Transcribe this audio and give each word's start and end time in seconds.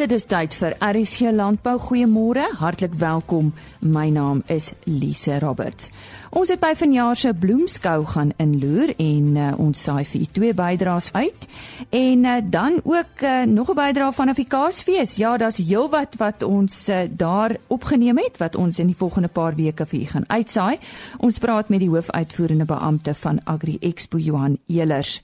Dit 0.00 0.14
is 0.16 0.24
tyd 0.24 0.54
vir 0.56 0.72
RSG 0.80 1.28
Landbou. 1.36 1.74
Goeiemôre, 1.76 2.46
hartlik 2.56 2.94
welkom. 2.96 3.50
My 3.84 4.06
naam 4.08 4.38
is 4.48 4.70
Lise 4.88 5.36
Roberts. 5.42 5.90
Ons 6.32 6.48
het 6.48 6.62
by 6.62 6.70
vanjaar 6.72 7.20
se 7.20 7.34
bloemskou 7.36 8.06
gaan 8.14 8.30
inloer 8.40 8.94
en 8.96 9.36
uh, 9.36 9.50
ons 9.60 9.82
saai 9.84 10.06
vir 10.08 10.24
u 10.24 10.30
twee 10.38 10.56
bydraes 10.56 11.10
uit. 11.12 11.46
En 11.92 12.24
uh, 12.24 12.38
dan 12.48 12.80
ook 12.80 13.20
uh, 13.28 13.44
nog 13.44 13.68
'n 13.68 13.76
bydrae 13.76 14.12
van 14.12 14.32
Afrikaasfees. 14.32 15.16
Ja, 15.20 15.36
daar's 15.36 15.60
heelwat 15.60 16.16
wat 16.16 16.42
ons 16.42 16.88
uh, 16.88 17.04
daar 17.10 17.56
opgeneem 17.66 18.24
het 18.24 18.40
wat 18.40 18.56
ons 18.56 18.78
in 18.78 18.86
die 18.86 18.96
volgende 18.96 19.28
paar 19.28 19.54
weke 19.54 19.86
vir 19.86 20.00
u 20.00 20.04
gaan 20.04 20.28
uitsaai. 20.28 20.78
Ons 21.18 21.38
praat 21.38 21.68
met 21.68 21.80
die 21.80 21.90
hoofuitvoerende 21.92 22.64
beampte 22.64 23.14
van 23.14 23.40
Agri 23.44 23.76
Expo 23.80 24.18
Johan 24.18 24.58
Elers 24.66 25.20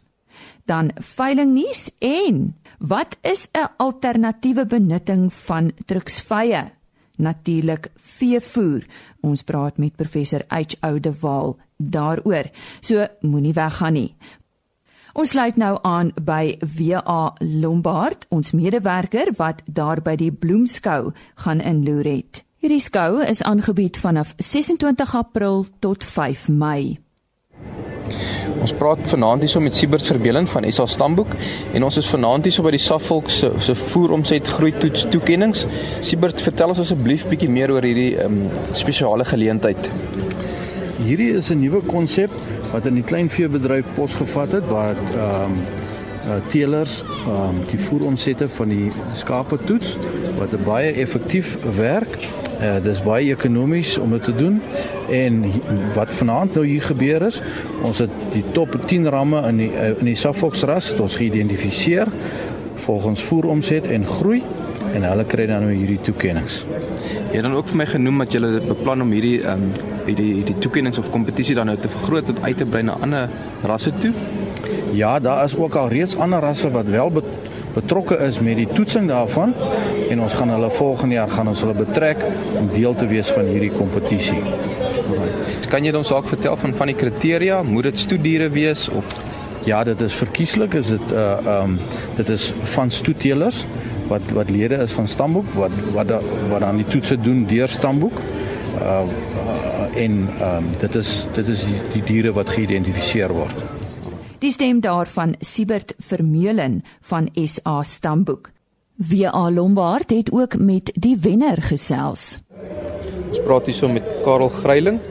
dan 0.66 0.90
veilingnuus 0.94 1.90
en 1.98 2.56
wat 2.78 3.16
is 3.22 3.48
'n 3.52 3.70
alternatiewe 3.76 4.66
benutting 4.66 5.32
van 5.32 5.72
druksvye? 5.86 6.70
Natuurlik 7.16 7.90
veevoer. 7.96 8.86
Ons 9.20 9.42
praat 9.42 9.76
met 9.76 9.96
professor 9.96 10.42
H 10.48 10.74
Oudewaal 10.80 11.56
daaroor. 11.76 12.50
So 12.80 13.06
moenie 13.20 13.52
weggaan 13.52 13.92
nie. 13.92 14.16
Ons 15.16 15.30
sluit 15.30 15.56
nou 15.56 15.78
aan 15.82 16.12
by 16.20 16.58
WA 16.76 17.32
Lombard, 17.38 18.26
ons 18.28 18.52
medewerker 18.52 19.32
wat 19.36 19.62
daar 19.64 20.02
by 20.02 20.12
die 20.16 20.32
bloemskou 20.32 21.12
gaan 21.34 21.60
inloer 21.60 22.04
het. 22.04 22.44
Hierdie 22.60 22.80
skou 22.80 23.22
is 23.24 23.42
aangebied 23.42 23.96
vanaf 23.96 24.34
26 24.36 25.14
April 25.14 25.66
tot 25.80 26.04
5 26.04 26.48
Mei. 26.48 27.05
Ons 28.60 28.72
praat 28.76 29.00
vanaand 29.10 29.44
hierso 29.44 29.60
met 29.60 29.76
Siebert 29.76 30.06
Verbeelen 30.06 30.46
van 30.50 30.66
SA 30.72 30.86
Stamboek 30.90 31.32
en 31.74 31.86
ons 31.86 31.98
is 32.00 32.08
vanaand 32.10 32.48
hierso 32.48 32.64
by 32.66 32.72
die 32.74 32.82
Saffolk 32.82 33.30
se 33.30 33.50
se 33.62 33.74
voeromset 33.78 34.48
groei 34.56 34.72
toets 34.76 35.06
toekennings. 35.12 35.66
Siebert, 36.00 36.40
vertel 36.42 36.74
ons 36.74 36.82
asseblief 36.84 37.26
bietjie 37.30 37.50
meer 37.50 37.72
oor 37.74 37.86
hierdie 37.86 38.14
um, 38.24 38.46
spesiale 38.76 39.26
geleentheid. 39.28 39.90
Hierdie 41.02 41.32
is 41.36 41.50
'n 41.50 41.60
nuwe 41.60 41.82
konsep 41.86 42.30
wat 42.72 42.86
in 42.86 42.94
die 42.94 43.04
kleinveebedryf 43.04 43.86
posgevat 43.94 44.52
het 44.52 44.70
wat 44.70 45.02
ehm 45.14 45.44
um, 45.44 45.60
uh, 46.26 46.40
teelers 46.50 47.02
ehm 47.02 47.30
um, 47.30 47.62
die 47.70 47.78
voeromsette 47.78 48.48
van 48.48 48.68
die 48.68 48.90
skape 49.14 49.58
toets 49.64 49.96
wat 50.38 50.56
baie 50.64 50.92
effektief 50.92 51.58
werk 51.76 52.18
Uh, 52.56 52.78
dis 52.80 53.02
baie 53.04 53.34
ekonomies 53.34 53.98
om 54.00 54.14
dit 54.16 54.22
te 54.24 54.32
doen. 54.34 54.60
En 55.12 55.42
wat 55.94 56.14
vanaand 56.16 56.54
nou 56.56 56.64
hier 56.66 56.82
gebeur 56.82 57.26
is, 57.28 57.42
ons 57.84 57.98
het 58.00 58.12
die 58.32 58.44
top 58.56 58.78
10 58.88 59.08
ramme 59.12 59.42
in 59.50 59.60
die 59.60 59.72
uh, 59.74 59.90
in 59.98 60.08
die 60.08 60.16
Saffox 60.16 60.64
ras 60.68 60.88
het 60.94 61.02
ons 61.04 61.18
geïdentifiseer 61.20 62.08
volgens 62.86 63.22
voeromset 63.28 63.86
en 63.92 64.06
groei 64.06 64.40
en 64.94 65.04
hulle 65.04 65.24
kry 65.28 65.46
dan 65.50 65.66
nou 65.66 65.74
hierdie 65.74 66.00
toekennings. 66.06 66.62
Jy 67.28 67.34
het 67.34 67.44
dan 67.44 67.56
ook 67.58 67.68
vir 67.72 67.80
my 67.82 67.86
genoem 67.90 68.24
dat 68.24 68.36
julle 68.38 68.52
beplan 68.64 69.04
om 69.04 69.12
hierdie 69.12 69.38
ehm 69.42 69.66
um, 69.68 69.92
hierdie 70.06 70.32
hierdie 70.38 70.58
toekennings 70.62 71.00
of 71.02 71.10
kompetisie 71.10 71.56
dan 71.58 71.66
nou 71.66 71.76
te 71.82 71.90
vergroot 71.90 72.28
en 72.30 72.44
uit 72.44 72.56
te 72.56 72.64
brei 72.64 72.84
na 72.86 72.94
ander 73.02 73.28
rasse 73.66 73.92
toe. 74.00 74.12
Ja, 74.94 75.18
daar 75.20 75.44
is 75.44 75.56
ook 75.58 75.74
al 75.74 75.90
reeds 75.92 76.16
ander 76.16 76.40
rasse 76.40 76.70
wat 76.70 76.86
wel 76.86 77.10
betrokke 77.74 78.16
is 78.24 78.38
met 78.40 78.56
die 78.56 78.68
toetsing 78.72 79.08
daarvan 79.10 79.52
en 80.10 80.20
ons 80.20 80.32
gaan 80.32 80.50
hulle 80.54 80.70
volgende 80.70 81.14
jaar 81.14 81.30
gaan 81.30 81.48
ons 81.48 81.62
hulle 81.64 81.74
betrek 81.74 82.22
om 82.58 82.68
deel 82.72 82.94
te 82.94 83.06
wees 83.10 83.30
van 83.34 83.48
hierdie 83.50 83.72
kompetisie. 83.74 84.42
Kan 85.70 85.86
jy 85.86 85.94
ons 85.98 86.12
dalk 86.12 86.28
vertel 86.30 86.56
van 86.60 86.74
van 86.78 86.92
die 86.92 86.98
kriteria? 86.98 87.62
Moet 87.66 87.90
dit 87.90 88.04
stoediere 88.06 88.48
wees 88.54 88.88
of 88.88 89.16
ja, 89.66 89.82
dit 89.84 90.00
is 90.00 90.14
verkieslik, 90.14 90.74
is 90.78 90.92
dit 90.94 91.12
uh 91.12 91.60
um 91.62 91.78
dit 92.16 92.28
is 92.28 92.52
van 92.76 92.90
stoetelers 92.90 93.64
wat 94.10 94.34
wat 94.34 94.50
lede 94.50 94.78
is 94.82 94.94
van 94.94 95.08
stamboek 95.10 95.48
wat 95.58 95.74
wat 95.94 96.12
wat 96.50 96.60
dan 96.62 96.82
die 96.82 96.88
toetse 96.90 97.18
doen 97.20 97.46
deur 97.50 97.68
stamboek. 97.68 98.20
Uh, 98.76 99.02
uh 99.02 100.02
en 100.02 100.18
um 100.50 100.70
dit 100.78 100.94
is 100.94 101.26
dit 101.34 101.48
is 101.48 101.64
die, 101.64 101.80
die 101.96 102.04
diere 102.12 102.32
wat 102.36 102.52
geïdentifiseer 102.54 103.34
word. 103.34 103.64
Die 104.38 104.52
stem 104.52 104.82
daarvan 104.84 105.34
Siebert 105.40 105.94
Vermeulen 105.98 106.82
van 107.00 107.30
SA 107.34 107.82
Stamboek. 107.82 108.55
WA 108.96 109.50
Lombard 109.50 110.10
het 110.10 110.32
ook 110.32 110.58
met 110.58 110.88
die 110.94 111.18
wenner 111.20 111.60
gesels. 111.62 112.38
Ons 113.28 113.42
praat 113.44 113.66
hierso 113.68 113.90
met 113.92 114.06
Karel 114.24 114.48
Gryiling. 114.48 115.02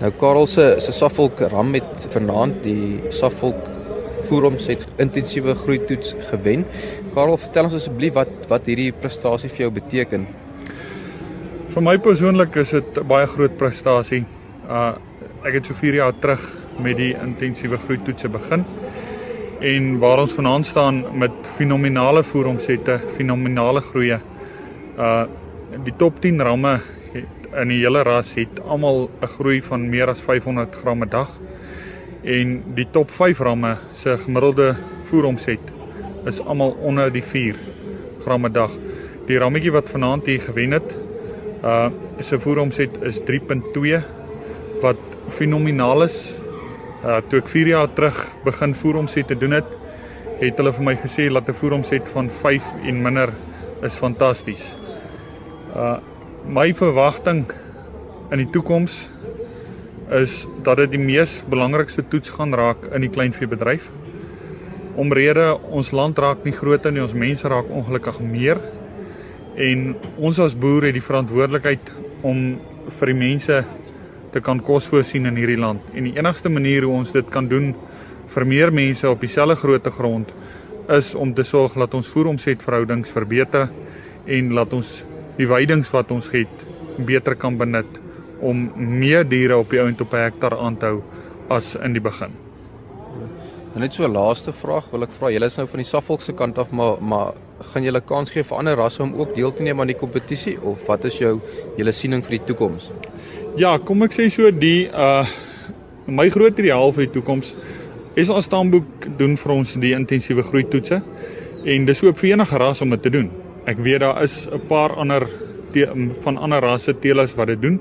Nou 0.00 0.10
Karel 0.16 0.46
se 0.48 0.64
se 0.80 0.92
Saffolk 0.96 1.42
ram 1.52 1.74
met 1.74 2.06
vanaand 2.14 2.62
die 2.64 3.02
Saffolk 3.12 3.68
Forum 4.30 4.56
se 4.58 4.78
intensiewe 4.96 5.54
groei 5.54 5.76
toets 5.84 6.14
gewen. 6.30 6.64
Karel, 7.12 7.36
vertel 7.36 7.68
ons 7.68 7.76
asseblief 7.76 8.16
wat 8.16 8.32
wat 8.48 8.64
hierdie 8.64 8.92
prestasie 8.96 9.52
vir 9.52 9.66
jou 9.66 9.70
beteken. 9.76 10.24
Vir 11.74 11.84
my 11.84 11.98
persoonlik 11.98 12.56
is 12.56 12.70
dit 12.70 12.96
'n 12.96 13.06
baie 13.06 13.26
groot 13.26 13.58
prestasie. 13.58 14.24
Uh 14.68 14.94
ek 15.44 15.52
het 15.52 15.66
so 15.66 15.74
4 15.74 15.94
jaar 15.94 16.14
terug 16.20 16.40
met 16.80 16.96
die 16.96 17.12
intensiewe 17.12 17.76
groeitoetse 17.76 18.28
begin 18.28 18.64
en 19.64 19.98
waar 19.98 20.20
ons 20.20 20.32
vanaand 20.36 20.66
staan 20.66 20.98
met 21.16 21.32
fenominale 21.56 22.22
voeromsette, 22.22 22.98
fenominale 23.16 23.80
groeie. 23.80 24.20
Uh 24.98 25.24
die 25.84 25.94
top 25.98 26.20
10 26.22 26.38
ramme 26.44 26.76
het 27.10 27.46
in 27.62 27.72
die 27.72 27.80
hele 27.80 28.04
ras 28.06 28.34
het 28.38 28.60
almal 28.62 29.08
'n 29.22 29.26
groei 29.26 29.62
van 29.62 29.88
meer 29.90 30.08
as 30.08 30.20
500 30.20 30.74
gram 30.74 30.98
per 30.98 31.08
dag 31.08 31.30
en 32.22 32.62
die 32.74 32.86
top 32.90 33.10
5 33.10 33.38
ramme 33.38 33.76
se 33.92 34.16
gemiddelde 34.18 34.76
voeromset 35.08 35.72
is 36.26 36.40
almal 36.40 36.76
onder 36.80 37.12
die 37.12 37.22
4 37.22 37.56
gram 38.22 38.42
per 38.42 38.52
dag. 38.52 38.70
Die 39.26 39.38
rammetjie 39.38 39.72
wat 39.72 39.90
vanaand 39.90 40.26
hier 40.26 40.40
gewen 40.40 40.70
het, 40.70 40.94
uh 41.64 41.88
se 42.20 42.38
voeromset 42.38 42.90
is 43.02 43.20
3.2 43.20 44.04
wat 44.80 45.00
fenomenaal 45.28 46.02
is 46.02 46.43
Uh 47.04 47.18
toe 47.28 47.42
ek 47.42 47.50
4 47.52 47.68
jaar 47.68 47.90
terug 47.92 48.16
begin 48.46 48.72
voeromset 48.80 49.26
te 49.28 49.36
doen 49.36 49.52
het, 49.52 49.66
het 50.40 50.56
hulle 50.56 50.70
vir 50.72 50.84
my 50.86 50.94
gesê 50.96 51.26
dat 51.28 51.48
'n 51.48 51.58
voeromset 51.60 52.08
van 52.08 52.30
5 52.30 52.64
en 52.82 53.02
minder 53.02 53.32
is 53.82 53.96
fantasties. 53.96 54.64
Uh 55.76 55.98
my 56.48 56.72
verwagting 56.74 57.44
in 58.30 58.38
die 58.38 58.50
toekoms 58.50 59.10
is 60.10 60.46
dat 60.62 60.76
dit 60.76 60.90
die 60.90 61.04
mees 61.04 61.42
belangrikste 61.48 62.08
toets 62.08 62.30
gaan 62.30 62.54
raak 62.54 62.84
in 62.94 63.00
die 63.00 63.10
kleinveebedryf. 63.10 63.90
Omrede 64.96 65.58
ons 65.70 65.90
land 65.90 66.18
raak 66.18 66.44
nie 66.44 66.52
groter 66.52 66.92
nie, 66.92 67.02
ons 67.02 67.12
mense 67.12 67.48
raak 67.48 67.68
ongelukkig 67.68 68.20
meer 68.20 68.60
en 69.56 69.96
ons 70.16 70.38
as 70.38 70.56
boere 70.56 70.86
het 70.86 70.94
die 70.94 71.04
verantwoordelikheid 71.04 71.92
om 72.22 72.58
vir 72.98 73.06
die 73.06 73.18
mense 73.18 73.64
te 74.34 74.42
kan 74.42 74.60
kos 74.60 74.88
voorsien 74.90 75.28
in 75.30 75.38
hierdie 75.38 75.60
land. 75.60 75.82
En 75.94 76.08
die 76.08 76.16
enigste 76.18 76.50
manier 76.50 76.82
hoe 76.82 76.96
ons 76.98 77.12
dit 77.14 77.28
kan 77.30 77.46
doen 77.48 77.72
vir 78.34 78.46
meer 78.50 78.72
mense 78.74 79.08
op 79.08 79.22
dieselfde 79.22 79.56
grootte 79.60 79.92
grond 79.94 80.32
is 80.92 81.14
om 81.14 81.32
te 81.34 81.44
sorg 81.46 81.76
dat 81.78 81.94
ons 81.94 82.08
voeromsetverhoudings 82.12 83.12
verbeter 83.14 83.70
en 84.26 84.50
laat 84.56 84.72
ons 84.74 85.02
die 85.38 85.46
weidings 85.48 85.92
wat 85.94 86.10
ons 86.14 86.30
het 86.34 86.64
beter 87.06 87.38
kan 87.38 87.56
benut 87.58 88.00
om 88.44 88.66
meer 88.76 89.24
diere 89.28 89.56
op 89.58 89.70
die 89.70 89.80
ount 89.80 90.00
op 90.00 90.12
'n 90.12 90.24
hektaar 90.26 90.58
aan 90.58 90.76
te 90.76 90.86
hou 90.86 91.02
as 91.48 91.74
in 91.76 91.92
die 91.92 92.02
begin. 92.02 92.34
En 93.74 93.80
net 93.80 93.94
so 93.94 94.04
'n 94.04 94.12
laaste 94.12 94.52
vraag 94.52 94.90
wil 94.90 95.02
ek 95.02 95.12
vra. 95.18 95.30
Julle 95.30 95.46
is 95.46 95.56
nou 95.56 95.66
van 95.66 95.78
die 95.78 95.86
Saffolk 95.86 96.20
se 96.20 96.32
kant 96.32 96.58
af, 96.58 96.70
maar 96.70 97.02
maar 97.02 97.32
gaan 97.72 97.82
julle 97.82 98.00
kans 98.00 98.30
gee 98.30 98.42
vir 98.42 98.58
ander 98.58 98.76
rasse 98.76 99.02
om 99.02 99.14
ook 99.14 99.34
deel 99.34 99.52
te 99.52 99.62
neem 99.62 99.80
aan 99.80 99.86
die 99.86 99.98
kompetisie 99.98 100.60
of 100.62 100.86
wat 100.86 101.04
is 101.04 101.18
jou 101.18 101.40
julle 101.76 101.92
siening 101.92 102.22
vir 102.22 102.38
die 102.38 102.44
toekoms? 102.44 102.90
Ja, 103.54 103.76
kom 103.78 104.02
ek 104.02 104.10
sê 104.10 104.24
so 104.34 104.48
die 104.50 104.88
uh 104.90 105.22
my 106.10 106.24
groot 106.34 106.58
ideaal 106.58 106.90
vir 106.92 107.04
die 107.06 107.12
toekoms 107.14 107.52
is 108.18 108.28
ons 108.34 108.48
stamboek 108.48 109.04
doen 109.20 109.36
vir 109.38 109.52
ons 109.54 109.76
die 109.78 109.92
intensiewe 109.94 110.42
groei 110.42 110.64
toetse 110.72 110.98
en 111.70 111.86
dis 111.86 112.02
ook 112.02 112.18
vir 112.18 112.32
enige 112.32 112.58
ras 112.58 112.82
om 112.82 112.90
dit 112.90 113.04
te 113.06 113.12
doen. 113.14 113.28
Ek 113.70 113.78
weet 113.78 114.02
daar 114.02 114.18
is 114.24 114.48
'n 114.50 114.58
paar 114.66 114.96
ander 114.98 115.28
van 116.24 116.36
ander 116.36 116.60
rasse 116.66 116.94
teelers 116.98 117.36
wat 117.36 117.46
dit 117.46 117.62
doen. 117.62 117.78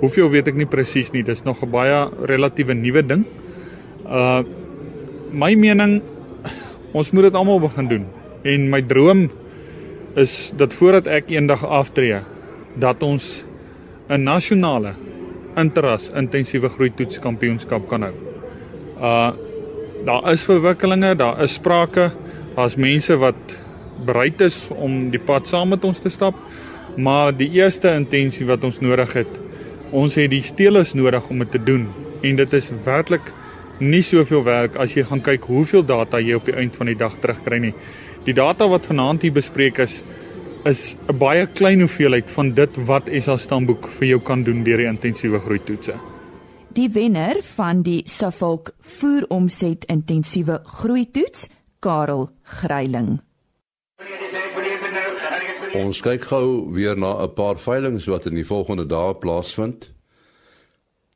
Hoeveel 0.00 0.28
weet 0.28 0.48
ek 0.48 0.56
nie 0.56 0.66
presies 0.66 1.12
nie. 1.12 1.22
Dis 1.22 1.44
nog 1.44 1.62
'n 1.62 1.70
baie 1.70 2.10
relatiewe 2.26 2.74
nuwe 2.74 3.02
ding. 3.06 3.24
Uh 4.04 4.42
my 5.32 5.54
mening 5.54 6.02
ons 6.92 7.12
moet 7.12 7.22
dit 7.22 7.34
almal 7.34 7.60
begin 7.60 7.88
doen. 7.88 8.06
En 8.42 8.70
my 8.70 8.82
droom 8.82 9.30
is 10.16 10.52
dat 10.56 10.74
voordat 10.74 11.06
ek 11.06 11.30
eendag 11.30 11.64
aftree 11.64 12.20
dat 12.74 13.02
ons 13.02 13.44
'n 14.10 14.22
nasionale 14.22 14.94
interras 15.60 16.10
intensiewe 16.16 16.70
groei 16.72 16.90
toets 16.96 17.20
kampioenskap 17.22 17.88
kan 17.90 18.08
hou. 18.08 18.14
Uh 18.98 19.32
daar 20.02 20.32
is 20.32 20.42
verwikkelinge, 20.42 21.12
daar 21.14 21.38
is 21.44 21.52
sprake, 21.54 22.08
daar's 22.56 22.74
mense 22.74 23.14
wat 23.22 23.52
bereid 24.02 24.40
is 24.42 24.56
om 24.74 25.12
die 25.12 25.20
pad 25.22 25.46
saam 25.46 25.70
met 25.70 25.84
ons 25.86 26.00
te 26.02 26.10
stap, 26.10 26.34
maar 26.96 27.30
die 27.30 27.46
eerste 27.54 27.92
intensie 27.94 28.46
wat 28.48 28.64
ons 28.66 28.80
nodig 28.82 29.12
het, 29.14 29.36
ons 29.94 30.16
het 30.18 30.26
die 30.32 30.42
steelers 30.42 30.96
nodig 30.98 31.28
om 31.30 31.44
dit 31.44 31.52
te 31.54 31.62
doen 31.62 31.86
en 32.22 32.40
dit 32.40 32.58
is 32.58 32.72
werklik 32.82 33.30
nie 33.82 34.02
soveel 34.06 34.42
werk 34.46 34.76
as 34.80 34.96
jy 34.96 35.04
gaan 35.06 35.22
kyk 35.24 35.46
hoeveel 35.50 35.86
data 35.86 36.20
jy 36.22 36.36
op 36.38 36.50
die 36.50 36.56
einde 36.58 36.78
van 36.78 36.90
die 36.90 36.98
dag 36.98 37.14
terugkry 37.22 37.58
nie. 37.62 37.72
Die 38.26 38.34
data 38.34 38.68
wat 38.70 38.86
vanaand 38.86 39.22
hier 39.22 39.34
bespreek 39.34 39.80
is 39.82 40.00
is 40.64 40.96
'n 41.08 41.18
baie 41.18 41.46
klein 41.46 41.80
hoeveelheid 41.80 42.30
van 42.30 42.54
dit 42.54 42.76
wat 42.86 43.08
SA 43.20 43.36
stamboek 43.36 43.88
vir 43.98 44.08
jou 44.08 44.20
kan 44.20 44.44
doen 44.44 44.64
deur 44.64 44.76
die 44.76 44.86
intensiewe 44.86 45.40
groeitoetse. 45.40 45.94
Die 46.72 46.88
wenner 46.88 47.42
van 47.42 47.82
die 47.82 48.02
Suffolk 48.04 48.70
voeromset 48.80 49.84
intensiewe 49.84 50.60
groeitoets, 50.64 51.48
Karel 51.80 52.30
Gryiling. 52.42 53.20
Ons 55.74 56.00
kyk 56.00 56.22
gou 56.22 56.72
weer 56.72 56.96
na 56.96 57.24
'n 57.24 57.34
paar 57.34 57.58
veilinge 57.58 58.10
wat 58.10 58.26
in 58.26 58.34
die 58.34 58.46
volgende 58.46 58.86
dae 58.86 59.14
plaasvind. 59.14 59.90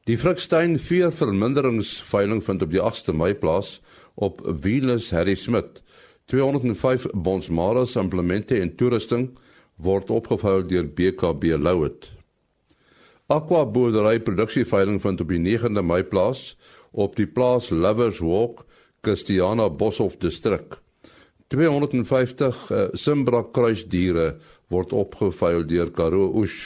Die 0.06 0.19
Frikstein 0.19 0.78
4 0.78 1.12
verminderingsveiling 1.12 2.44
vind 2.44 2.62
op 2.62 2.70
die 2.70 2.81
8ste 2.81 3.12
Mei 3.12 3.34
plaas 3.34 3.81
op 4.14 4.40
Venus 4.44 5.10
Harry 5.10 5.34
Smith. 5.34 5.82
205 6.26 7.06
bonsmaras 7.14 7.96
implemente 7.96 8.58
en 8.61 8.73
toerusting 8.75 9.28
word 9.76 10.11
opgevuil 10.11 10.64
deur 10.67 10.88
BKB 10.90 11.55
Louet. 11.62 12.08
Aqua 13.31 13.64
boerdery 13.67 14.19
produksieveiling 14.23 14.99
vind 15.02 15.23
op 15.23 15.31
die 15.31 15.43
9de 15.43 15.82
Mei 15.87 16.02
plaas 16.02 16.56
op 16.90 17.14
die 17.19 17.28
plaas 17.28 17.70
Lovers 17.70 18.19
Walk, 18.25 18.64
Christiana 19.02 19.69
Boshoff 19.70 20.17
distrik. 20.23 20.81
250 21.55 22.70
uh, 22.70 22.87
Simbra 22.99 23.44
kruisdiere 23.52 24.37
word 24.72 24.94
opgevuil 24.96 25.67
deur 25.70 25.93
Karoo 25.94 26.32
Oos. 26.40 26.56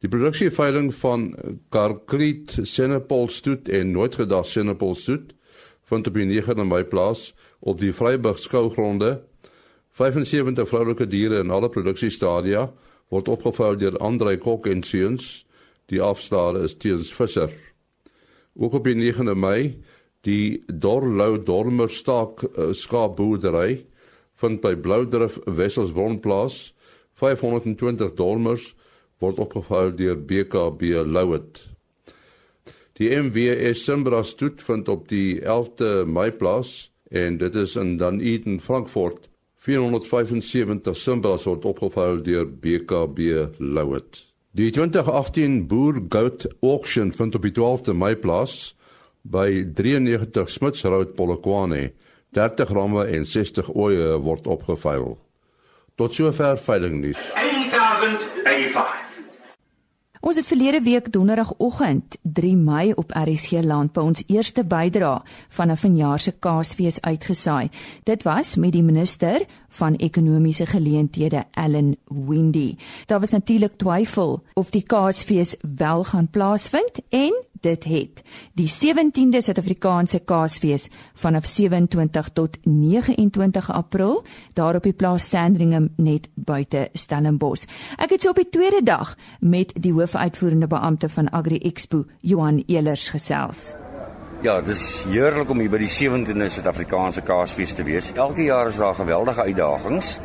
Die 0.00 0.08
produksieveiling 0.08 0.88
van 1.00 1.30
Karkriet 1.72 2.58
Senepol 2.68 3.28
Stoet 3.32 3.68
en 3.68 3.92
Noordgedag 3.92 4.48
Senepol 4.48 4.96
Stoet 4.96 5.34
vind 5.88 6.08
op 6.08 6.16
die 6.16 6.28
9de 6.28 6.64
Mei 6.64 6.84
plaas 6.88 7.32
op 7.64 7.80
die 7.80 7.92
Vryburg 7.96 8.38
skougronde. 8.38 9.22
75 9.96 10.68
vroulike 10.68 11.06
diere 11.08 11.40
in 11.40 11.52
alle 11.54 11.70
produksiestadia 11.72 12.68
word 13.12 13.28
opgevuil 13.30 13.78
deur 13.80 13.96
Andre 14.04 14.36
Kok 14.42 14.66
en 14.68 14.82
Seuns. 14.84 15.44
Die 15.92 16.00
afslaer 16.02 16.58
is 16.64 16.76
Teens 16.80 17.12
Visser. 17.14 17.52
Ook 18.54 18.80
op 18.80 18.88
die 18.88 18.96
9de 18.98 19.34
Mei 19.38 19.80
die 20.24 20.64
Dorlou 20.68 21.36
Dormer 21.42 21.90
staak 21.92 22.42
uh, 22.44 22.72
skaapboerdery 22.72 23.84
vind 24.40 24.62
by 24.64 24.74
Bloudrif 24.76 25.36
Wesselsbron 25.44 26.18
plaas 26.24 26.72
520 27.20 28.14
dormers 28.18 28.72
word 29.22 29.38
opgevuil 29.38 29.92
deur 29.96 30.16
BKB 30.18 31.04
Louet. 31.06 31.60
Die 32.98 33.10
MWS 33.14 33.84
Simbra 33.84 34.22
stoet 34.22 34.62
vind 34.62 34.88
op 34.88 35.06
die 35.10 35.40
11de 35.42 36.04
Mei 36.06 36.30
plaas 36.32 36.93
en 37.10 37.38
dit 37.38 37.54
is 37.54 37.76
in 37.76 37.96
Dunedin, 37.96 38.60
Frankfurt. 38.60 39.28
475 39.64 40.96
simbras 40.96 41.46
word 41.48 41.64
opgevuil 41.64 42.22
deur 42.22 42.48
BKB 42.60 43.18
Louet. 43.58 44.26
Die 44.54 44.70
2018 44.70 45.66
Boer 45.66 46.02
Goat 46.08 46.44
Auction 46.60 47.12
vind 47.12 47.34
op 47.34 47.42
die 47.42 47.54
12de 47.56 47.94
Mei 47.96 48.14
plaas 48.16 48.74
by 49.22 49.64
93 49.74 50.50
Smits 50.50 50.84
Road 50.84 51.14
Polokwane. 51.16 51.92
30 52.36 52.68
ramme 52.76 53.06
en 53.06 53.26
60 53.26 53.72
oeye 53.74 54.18
word 54.20 54.46
opgevuil. 54.46 55.16
Tot 55.94 56.12
sover 56.12 56.58
veilingnuus. 56.58 57.30
80085 57.34 59.03
Ons 60.24 60.38
het 60.40 60.46
verlede 60.48 60.78
week 60.80 61.10
donderdagoggend 61.12 62.16
3 62.22 62.56
Mei 62.56 62.92
op 62.96 63.10
RSG 63.12 63.60
Landbou 63.60 64.06
ons 64.08 64.22
eerste 64.26 64.62
bydra 64.64 65.22
van 65.56 65.70
'n 65.70 65.76
vanjaar 65.76 66.18
se 66.18 66.32
Kaasfees 66.32 67.00
uitgesaai. 67.00 67.68
Dit 68.04 68.22
was 68.22 68.56
met 68.56 68.72
die 68.72 68.82
minister 68.82 69.44
van 69.74 69.94
ekonomiese 69.94 70.66
geleenthede 70.66 71.44
Ellen 71.50 71.96
Windy. 72.04 72.76
Daar 73.06 73.20
was 73.20 73.30
natuurlik 73.30 73.72
twyfel 73.72 74.42
of 74.52 74.70
die 74.70 74.82
Kaasfees 74.82 75.56
wel 75.76 76.04
gaan 76.04 76.28
plaasvind 76.30 77.00
en 77.08 77.34
dit 77.64 77.84
het. 77.84 78.22
Die 78.52 78.68
17de 78.68 79.40
Suid-Afrikaanse 79.40 80.18
Kaasfees 80.18 80.88
vanaf 81.12 81.46
27 81.46 82.28
tot 82.28 82.58
29 82.62 83.70
April 83.72 84.24
daar 84.52 84.74
op 84.74 84.82
die 84.82 84.92
plaas 84.92 85.28
Sandringham 85.28 85.88
net 85.96 86.28
buite 86.34 86.88
Stellenbosch. 86.92 87.64
Ek 87.96 88.16
het 88.16 88.22
so 88.22 88.34
op 88.34 88.42
die 88.42 88.50
tweede 88.50 88.82
dag 88.84 89.16
met 89.40 89.72
die 89.80 89.92
hoofuitvoerende 89.92 90.66
beampte 90.66 91.08
van 91.08 91.32
Agri 91.32 91.58
Expo, 91.58 92.04
Johan 92.20 92.62
Elers 92.66 93.08
gesels. 93.08 93.74
Ja, 94.44 94.58
dis 94.60 95.06
heerlik 95.08 95.48
om 95.48 95.62
hier 95.62 95.70
by 95.72 95.78
die 95.80 95.88
17de 95.88 96.50
Suid-Afrikaanse 96.52 97.22
Kaasfees 97.24 97.70
te 97.72 97.84
wees. 97.86 98.10
Elke 98.12 98.44
jaar 98.44 98.68
is 98.68 98.76
daar 98.76 98.92
geweldige 98.98 99.46
uitdagings. 99.46 100.18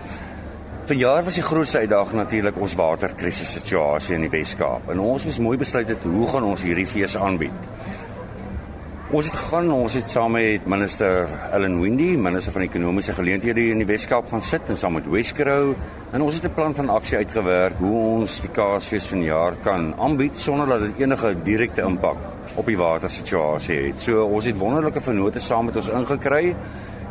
Vanjaar 0.89 1.23
was 1.23 1.37
die 1.39 1.43
grootste 1.47 1.85
uitdaging 1.85 2.19
natuurlik 2.19 2.59
ons 2.59 2.75
waterkrisis 2.75 3.53
situasie 3.55 4.17
in 4.17 4.25
die 4.25 4.31
Wes-Kaap. 4.33 4.91
En 4.91 4.99
ons 4.99 5.23
moes 5.23 5.39
mooi 5.39 5.55
besluit 5.61 5.87
het 5.87 6.03
hoe 6.03 6.27
gaan 6.33 6.49
ons 6.49 6.65
hierdie 6.67 6.87
fees 6.89 7.15
aanbied. 7.15 7.69
Ons 9.09 9.25
het 9.25 9.39
gegaan, 9.39 9.71
ons 9.73 9.93
het 9.97 10.11
saam 10.13 10.35
met 10.37 10.67
minister 10.69 11.23
Ellen 11.49 11.79
Windy, 11.81 12.11
minister 12.21 12.53
van 12.53 12.61
ekonomiese 12.61 13.15
geleenthede 13.17 13.63
in 13.71 13.79
die 13.81 13.87
Wes-Kaap 13.89 14.27
gaan 14.29 14.43
sit 14.45 14.69
en 14.69 14.77
saam 14.77 14.93
met 14.99 15.07
Wesgrow 15.09 15.71
en 16.13 16.21
ons 16.21 16.35
het 16.37 16.45
'n 16.45 16.53
plan 16.53 16.75
van 16.77 16.93
aksie 16.93 17.17
uitgewerk 17.17 17.79
hoe 17.79 17.95
ons 18.19 18.41
die 18.41 18.51
Kaasfees 18.53 19.09
vanjaar 19.09 19.57
kan 19.63 19.95
aanbied 19.97 20.37
sonder 20.37 20.67
dat 20.67 20.81
dit 20.81 20.99
enige 20.99 21.35
direkte 21.43 21.81
impak 21.81 22.17
op 22.55 22.65
die 22.65 22.77
watersituasie 22.77 23.87
het. 23.87 23.99
So 23.99 24.25
ons 24.25 24.45
het 24.45 24.57
wonderlike 24.57 25.01
vennote 25.01 25.39
saam 25.39 25.65
met 25.65 25.75
ons 25.75 25.89
ingekry 25.89 26.55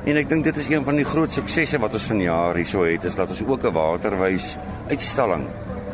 En 0.05 0.17
ek 0.17 0.29
dink 0.29 0.45
dit 0.45 0.57
is 0.57 0.69
een 0.71 0.85
van 0.85 0.97
die 0.97 1.05
groot 1.05 1.33
suksesse 1.33 1.79
wat 1.79 1.93
ons 1.93 2.07
vanjaar 2.09 2.55
hierso 2.55 2.85
het 2.87 3.05
is 3.05 3.17
dat 3.19 3.29
ons 3.29 3.43
ook 3.43 3.65
'n 3.65 3.73
waterwys 3.73 4.57
uitstalling 4.89 5.45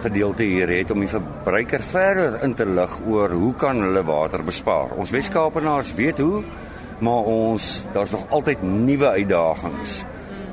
gedeelte 0.05 0.45
hier 0.45 0.69
het 0.69 0.91
om 0.93 1.01
die 1.01 1.09
verbruiker 1.09 1.83
verder 1.85 2.37
in 2.45 2.55
te 2.56 2.67
lig 2.69 2.99
oor 3.09 3.33
hoe 3.33 3.55
kan 3.61 3.81
hulle 3.81 4.03
water 4.05 4.45
bespaar. 4.45 4.93
Ons 5.01 5.12
Weskaapenaars 5.15 5.95
weet 5.97 6.21
hoe, 6.21 6.43
maar 7.05 7.29
ons 7.31 7.85
daar's 7.95 8.12
nog 8.15 8.29
altyd 8.31 8.62
nuwe 8.62 9.15
uitdagings 9.21 10.03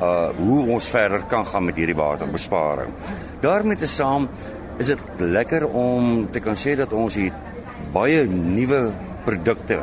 uh 0.02 0.32
hoe 0.34 0.64
ons 0.74 0.88
verder 0.90 1.28
kan 1.30 1.46
gaan 1.46 1.68
met 1.68 1.78
hierdie 1.78 1.96
waterbesparing. 1.96 2.90
daarmee 3.42 3.78
te 3.78 3.88
saam 3.88 4.28
is 4.78 4.88
dit 4.90 5.00
lekker 5.20 5.68
om 5.68 6.28
te 6.32 6.40
kan 6.40 6.58
sê 6.58 6.76
dat 6.76 6.94
ons 6.94 7.16
hier 7.16 7.34
baie 7.94 8.26
nuwe 8.28 8.88
produkte 9.26 9.78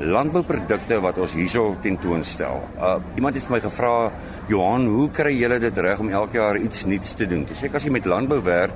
landbouprodukte 0.00 0.98
wat 1.00 1.18
ons 1.22 1.34
hierso 1.38 1.76
tentoonstel. 1.82 2.62
Uh 2.78 2.96
iemand 3.14 3.34
het 3.34 3.48
my 3.48 3.60
gevra, 3.60 4.10
"Johan, 4.48 4.86
hoe 4.86 5.10
kry 5.10 5.32
julle 5.38 5.58
dit 5.58 5.76
reg 5.76 5.98
om 5.98 6.08
elke 6.08 6.36
jaar 6.36 6.56
iets 6.56 6.84
nuuts 6.84 7.12
te 7.14 7.26
doen?" 7.26 7.44
Dis 7.44 7.62
ek 7.62 7.74
as 7.74 7.84
jy 7.84 7.90
met 7.90 8.06
landbou 8.06 8.42
werk, 8.42 8.72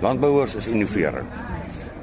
landbouers 0.00 0.56
is 0.56 0.68
innoverend. 0.70 1.40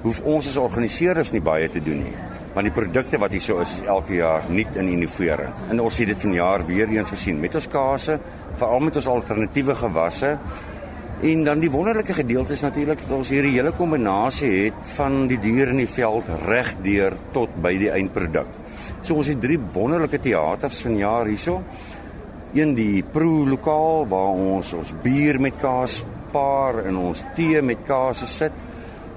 Hoef 0.04 0.22
ons 0.30 0.48
as 0.50 0.58
organiseerders 0.62 1.34
nie 1.34 1.42
baie 1.44 1.70
te 1.74 1.82
doen 1.84 2.04
nie, 2.06 2.16
want 2.54 2.68
die 2.70 2.74
produkte 2.74 3.20
wat 3.22 3.34
hierso 3.34 3.60
is, 3.64 3.80
is 3.80 3.90
elke 3.90 4.20
jaar 4.20 4.46
nuut 4.50 4.78
en 4.78 4.90
innoverend. 4.94 5.68
En 5.72 5.82
ons 5.82 6.00
het 6.02 6.12
dit 6.14 6.26
vanjaar 6.28 6.66
weer 6.68 6.94
eens 6.94 7.14
gesien 7.14 7.40
met 7.42 7.58
ons 7.58 7.70
kase, 7.74 8.20
veral 8.58 8.86
met 8.86 9.00
ons 9.02 9.10
alternatiewe 9.14 9.76
gewasse. 9.78 10.36
En 11.26 11.44
dan 11.48 11.62
die 11.62 11.72
wonderlike 11.74 12.14
gedeelte 12.14 12.54
is 12.54 12.62
natuurlik 12.62 13.02
dat 13.02 13.16
ons 13.18 13.32
hierdie 13.34 13.56
hele 13.56 13.72
kombinasie 13.74 14.52
het 14.68 14.92
van 15.00 15.24
die 15.30 15.40
dier 15.42 15.72
in 15.74 15.82
die 15.82 15.90
veld 15.90 16.30
reg 16.46 16.76
deur 16.86 17.18
tot 17.34 17.56
by 17.62 17.74
die 17.82 17.90
eindproduk. 17.90 18.52
So 19.02 19.18
ons 19.18 19.32
het 19.32 19.42
drie 19.42 19.58
wonderlike 19.74 20.20
teaters 20.22 20.84
vanjaar 20.86 21.32
hierso. 21.32 21.64
Een 22.54 22.76
die 22.78 23.02
Pro 23.02 23.48
lokaal 23.50 24.06
waar 24.10 24.38
ons 24.38 24.76
ons 24.78 24.94
bier 25.02 25.42
met 25.42 25.58
kaas 25.62 26.04
paar 26.38 26.84
en 26.86 27.00
ons 27.10 27.26
tee 27.38 27.62
met 27.66 27.86
kaas 27.88 28.24
sit. 28.32 28.66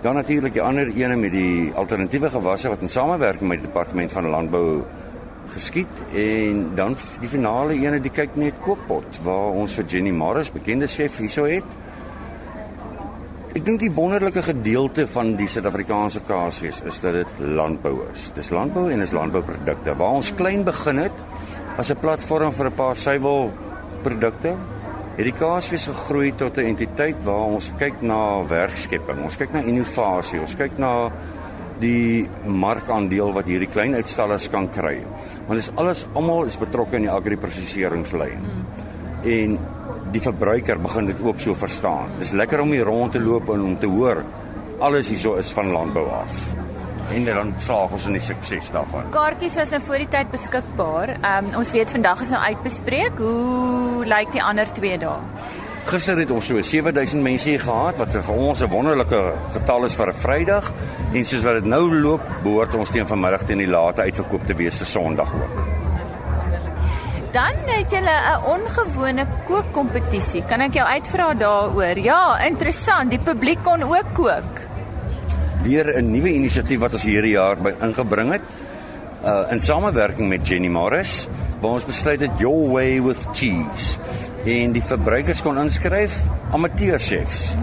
Dan 0.01 0.17
natuurlik 0.17 0.57
die 0.57 0.65
ander 0.65 0.89
ene 0.97 1.17
met 1.21 1.35
die 1.35 1.73
alternatiewe 1.77 2.31
gewasse 2.33 2.73
wat 2.73 2.81
in 2.85 2.89
samewerking 2.89 3.49
met 3.49 3.61
die 3.61 3.69
departement 3.69 4.13
van 4.17 4.31
landbou 4.33 4.67
geskied 5.51 6.03
en 6.17 6.63
dan 6.79 6.97
die 7.21 7.29
finale 7.29 7.77
ene 7.81 8.01
die 8.01 8.13
kyk 8.15 8.37
net 8.39 8.61
kooppot 8.65 9.21
waar 9.27 9.59
ons 9.61 9.75
vir 9.79 9.89
Jenny 9.93 10.13
Morris 10.15 10.53
bekende 10.55 10.89
chef 10.89 11.19
hierso 11.21 11.47
het. 11.51 11.79
Ek 13.51 13.65
dink 13.67 13.81
die 13.83 13.91
wonderlike 13.91 14.45
gedeelte 14.47 15.09
van 15.11 15.35
die 15.39 15.49
Suid-Afrikaanse 15.51 16.23
kaasfees 16.29 16.85
is 16.87 17.01
dat 17.03 17.19
dit 17.19 17.41
landbou 17.43 17.97
is. 18.13 18.29
Dis 18.37 18.53
landbou 18.55 18.87
en 18.95 19.03
is 19.03 19.15
landbouprodukte. 19.17 19.97
Waar 19.99 20.21
ons 20.21 20.31
klein 20.39 20.63
begin 20.65 21.03
het 21.03 21.25
as 21.77 21.91
'n 21.91 21.99
platform 21.99 22.53
vir 22.53 22.67
'n 22.67 22.79
paar 22.79 22.97
suiwelprodukte, 22.97 24.55
het 25.21 25.29
die 25.29 25.37
kaasfees 25.37 25.85
gegroei 25.91 26.31
tot 26.33 26.57
'n 26.57 26.73
entiteit 26.73 27.19
waar 27.25 27.53
ons 27.53 27.71
kyk 27.79 28.01
na 28.01 28.43
werkskepping, 28.49 29.23
ons 29.23 29.37
kyk 29.37 29.53
na 29.53 29.61
innovasie, 29.61 30.41
ons 30.41 30.55
kyk 30.55 30.79
na 30.79 31.11
die 31.81 32.29
markandeel 32.45 33.33
wat 33.33 33.47
hierdie 33.47 33.69
klein 33.69 33.95
uitstallers 33.95 34.49
kan 34.49 34.69
kry. 34.71 34.99
Want 35.47 35.61
dit 35.61 35.69
is 35.69 35.77
alles 35.77 36.07
almal 36.15 36.45
is 36.45 36.57
betrokke 36.57 36.97
in 36.97 37.03
die 37.03 37.11
agri-prosesseringslyn. 37.11 38.39
Hmm. 38.39 38.65
En 39.25 39.59
die 40.13 40.21
verbruiker 40.21 40.81
begin 40.81 41.07
dit 41.07 41.21
ook 41.23 41.41
so 41.41 41.55
verstaan. 41.55 42.11
Dis 42.19 42.33
lekker 42.33 42.61
om 42.61 42.71
hier 42.71 42.85
rond 42.85 43.13
te 43.13 43.21
loop 43.21 43.49
en 43.49 43.61
om 43.61 43.79
te 43.79 43.87
hoor 43.87 44.25
alles 44.81 45.09
hierso 45.09 45.35
is 45.35 45.53
van 45.53 45.71
landbou 45.71 46.09
af. 46.09 46.70
En 47.11 47.25
dan 47.25 47.55
slaag 47.59 47.91
ons 47.91 48.07
in 48.07 48.13
die 48.13 48.23
sukses 48.23 48.71
daarvan. 48.71 49.09
Kaartjies 49.11 49.57
was 49.59 49.73
nou 49.75 49.81
voor 49.87 50.05
die 50.05 50.09
tyd 50.09 50.31
beskikbaar. 50.31 51.17
Ehm 51.17 51.51
um, 51.51 51.57
ons 51.63 51.73
weet 51.75 51.91
vandag 51.91 52.21
is 52.21 52.31
nou 52.31 52.43
uitbespreek. 52.43 53.19
Hoe 53.19 54.07
lyk 54.07 54.31
die 54.33 54.43
ander 54.43 54.71
twee 54.73 54.99
dae? 54.99 55.19
Gister 55.91 56.19
het 56.21 56.31
ons 56.31 56.47
so 56.47 56.61
7000 56.63 57.23
mense 57.25 57.49
hier 57.49 57.61
gehad 57.61 57.99
wat 57.99 58.15
vir 58.15 58.35
ons 58.35 58.63
'n 58.63 58.71
wonderlike 58.71 59.21
getal 59.53 59.85
is 59.85 59.95
vir 59.95 60.13
'n 60.13 60.21
Vrydag 60.23 60.73
en 61.13 61.25
soos 61.25 61.43
wat 61.43 61.55
dit 61.55 61.65
nou 61.65 61.95
loop, 61.95 62.23
behoort 62.43 62.75
ons 62.75 62.91
teen 62.91 63.07
vanmiddag 63.07 63.43
teen 63.43 63.59
die 63.59 63.67
late 63.67 64.03
uitverkoop 64.03 64.47
te 64.47 64.55
wees 64.55 64.79
te 64.79 64.85
Sondag 64.85 65.33
ook. 65.35 65.81
Dan 67.33 67.55
het 67.67 67.91
julle 67.91 68.17
'n 68.37 68.45
ongewone 68.45 69.27
kookkompetisie. 69.47 70.45
Kan 70.45 70.61
ek 70.61 70.75
jou 70.75 70.87
uitvra 70.87 71.35
daaroor? 71.35 71.99
Ja, 71.99 72.39
interessant. 72.39 73.11
Die 73.11 73.19
publiek 73.19 73.63
kon 73.63 73.83
ook 73.83 74.15
kook. 74.15 74.70
Weer 75.63 75.93
'n 75.97 76.11
nuwe 76.11 76.33
inisiatief 76.33 76.79
wat 76.81 76.95
ons 76.97 77.03
hierdie 77.05 77.37
jaar 77.37 77.57
by 77.57 77.75
ingebring 77.85 78.33
het. 78.33 78.43
Uh 79.25 79.53
in 79.53 79.61
samewerking 79.61 80.29
met 80.29 80.49
Jenny 80.49 80.69
Morris, 80.69 81.29
waar 81.61 81.77
ons 81.77 81.85
besluit 81.85 82.21
het 82.21 82.31
Your 82.39 82.71
Way 82.73 83.03
with 83.03 83.21
Cheese. 83.33 83.99
En 84.45 84.73
die 84.73 84.83
verbruikers 84.83 85.43
kon 85.43 85.59
inskryf 85.59 86.17
amateurchefs. 86.53 87.55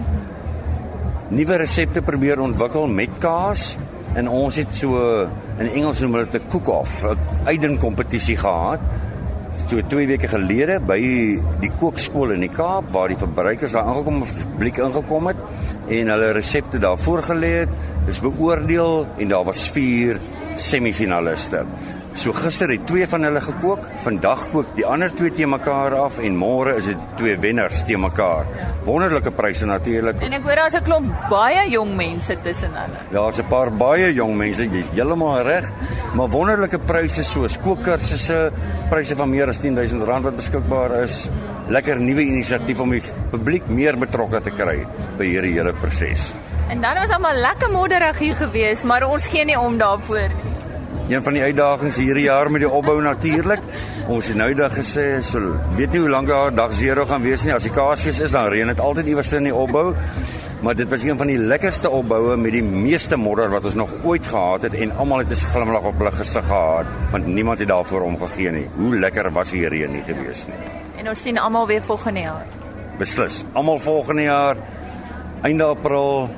Nuwe 1.28 1.56
resepte 1.56 2.02
probeer 2.02 2.40
ontwikkel 2.40 2.86
met 2.86 3.18
kaas 3.18 3.76
en 4.14 4.28
ons 4.28 4.56
het 4.56 4.70
so 4.74 5.26
in 5.58 5.66
Engels 5.66 6.00
noem 6.00 6.12
dit 6.12 6.34
'n 6.34 6.48
cook-off, 6.48 7.04
'n 7.04 7.18
uitdink-kompetisie 7.44 8.36
gehad 8.36 8.80
so 9.66 9.80
2 9.82 10.06
weke 10.08 10.28
gelede 10.30 10.78
by 10.80 10.98
die 11.60 11.70
kookskool 11.80 12.32
in 12.32 12.44
die 12.46 12.52
Kaap 12.52 12.88
waar 12.94 13.10
die 13.10 13.18
verbruikers 13.20 13.74
daar 13.76 13.88
aangekom 13.90 14.22
het, 14.22 14.40
publiek 14.54 14.78
ingekom 14.84 15.30
het 15.32 15.42
en 15.98 16.12
hulle 16.12 16.30
resepte 16.36 16.80
daar 16.80 16.98
voorgelê 17.00 17.52
het. 17.64 17.74
Dis 18.08 18.22
beoordeel 18.24 19.02
en 19.20 19.28
daar 19.28 19.44
was 19.44 19.66
4 19.68 20.16
semifinaliste. 20.56 21.60
So 22.16 22.32
gister 22.32 22.70
het 22.72 22.86
twee 22.88 23.04
van 23.06 23.26
hulle 23.28 23.40
gekook, 23.44 23.82
vandag 24.02 24.46
kook 24.50 24.70
die 24.78 24.86
ander 24.88 25.12
twee 25.14 25.30
te 25.30 25.46
mekaar 25.46 25.94
af 25.94 26.16
en 26.24 26.38
môre 26.40 26.72
is 26.80 26.88
dit 26.88 27.04
twee 27.20 27.36
wenners 27.38 27.82
te 27.86 28.00
mekaar. 28.00 28.48
Wonderlike 28.86 29.34
pryse 29.36 29.68
natuurlik. 29.68 30.24
En 30.24 30.38
ek 30.38 30.48
hoor 30.48 30.62
daar's 30.62 30.78
'n 30.80 30.84
klomp 30.88 31.28
baie 31.28 31.68
jong 31.70 31.94
mense 31.96 32.36
tussen 32.42 32.72
hulle. 32.72 32.98
Daar's 33.12 33.38
'n 33.38 33.48
paar 33.48 33.70
baie 33.70 34.14
jong 34.14 34.34
mense, 34.36 34.64
jy's 34.64 34.90
heeltemal 34.94 35.42
reg, 35.42 35.70
maar 36.14 36.28
wonderlike 36.28 36.78
pryse 36.78 37.22
soos 37.24 37.58
kookkursusse, 37.58 38.50
pryse 38.88 39.16
van 39.16 39.30
meer 39.30 39.48
as 39.48 39.60
R10000 39.60 40.22
wat 40.22 40.36
beskikbaar 40.36 41.02
is. 41.02 41.28
Lekker 41.68 42.00
nuwe 42.00 42.22
inisiatief 42.22 42.80
om 42.80 42.90
die 42.90 43.02
publiek 43.30 43.68
meer 43.68 43.98
betrokke 43.98 44.40
te 44.40 44.50
kry 44.50 44.86
by 45.18 45.24
hierdie 45.24 45.52
hele 45.52 45.72
proses. 45.72 46.32
En 46.68 46.80
dan 46.80 46.94
was 46.94 47.10
almal 47.10 47.34
lekker 47.34 47.70
modderig 47.70 48.18
hier 48.18 48.36
gewees, 48.36 48.82
maar 48.84 49.06
ons 49.08 49.26
gee 49.32 49.44
nie 49.44 49.58
om 49.58 49.78
daarvoor 49.80 50.28
nie. 50.28 50.48
Een 51.08 51.22
van 51.24 51.32
die 51.32 51.42
uitdagings 51.42 51.96
hierdie 51.96 52.26
jaar 52.26 52.50
met 52.52 52.60
die 52.60 52.68
opbou 52.68 52.98
natuurlik. 53.00 53.62
Ons 54.12 54.28
het 54.28 54.36
nou 54.36 54.50
dag 54.54 54.74
gesê, 54.76 55.22
so 55.24 55.54
weet 55.78 55.94
nie 55.94 56.02
hoe 56.02 56.10
lank 56.12 56.28
daar 56.28 56.52
dag 56.52 56.74
0 56.76 57.06
gaan 57.08 57.24
wees 57.24 57.46
nie. 57.46 57.54
As 57.54 57.64
die 57.64 57.72
Kaasfees 57.72 58.20
is, 58.20 58.34
dan 58.36 58.50
reën 58.52 58.68
dit 58.68 58.80
altyd 58.80 59.08
iewers 59.08 59.32
in 59.32 59.48
die 59.48 59.54
opbou. 59.54 59.94
Maar 60.60 60.76
dit 60.76 60.90
was 60.90 61.02
een 61.06 61.16
van 61.16 61.30
die 61.30 61.38
lekkerste 61.38 61.88
opboue 61.90 62.36
met 62.36 62.52
die 62.52 62.64
meeste 62.64 63.16
modder 63.16 63.48
wat 63.48 63.64
ons 63.64 63.74
nog 63.78 63.92
ooit 64.04 64.26
gehad 64.26 64.66
het 64.68 64.74
en 64.74 64.92
almal 64.96 65.24
het 65.24 65.30
'n 65.30 65.50
glimlag 65.54 65.88
op 65.88 65.98
hulle 65.98 66.10
gesig 66.10 66.44
gehad 66.44 66.86
want 67.10 67.26
niemand 67.26 67.58
het 67.58 67.68
daarvoor 67.68 68.02
omgegee 68.02 68.50
nie. 68.50 68.68
Hoe 68.76 68.98
lekker 68.98 69.32
was 69.32 69.50
die 69.50 69.68
reën 69.68 69.92
nie 69.92 70.02
gewees 70.02 70.46
nie. 70.46 70.56
En 70.96 71.08
ons 71.08 71.22
sien 71.22 71.38
almal 71.38 71.66
weer 71.66 71.82
volgende 71.82 72.20
jaar. 72.20 72.46
Beslis. 72.98 73.44
Almal 73.52 73.78
volgende 73.78 74.22
jaar 74.22 74.56
einde 75.42 75.64
April 75.64 76.28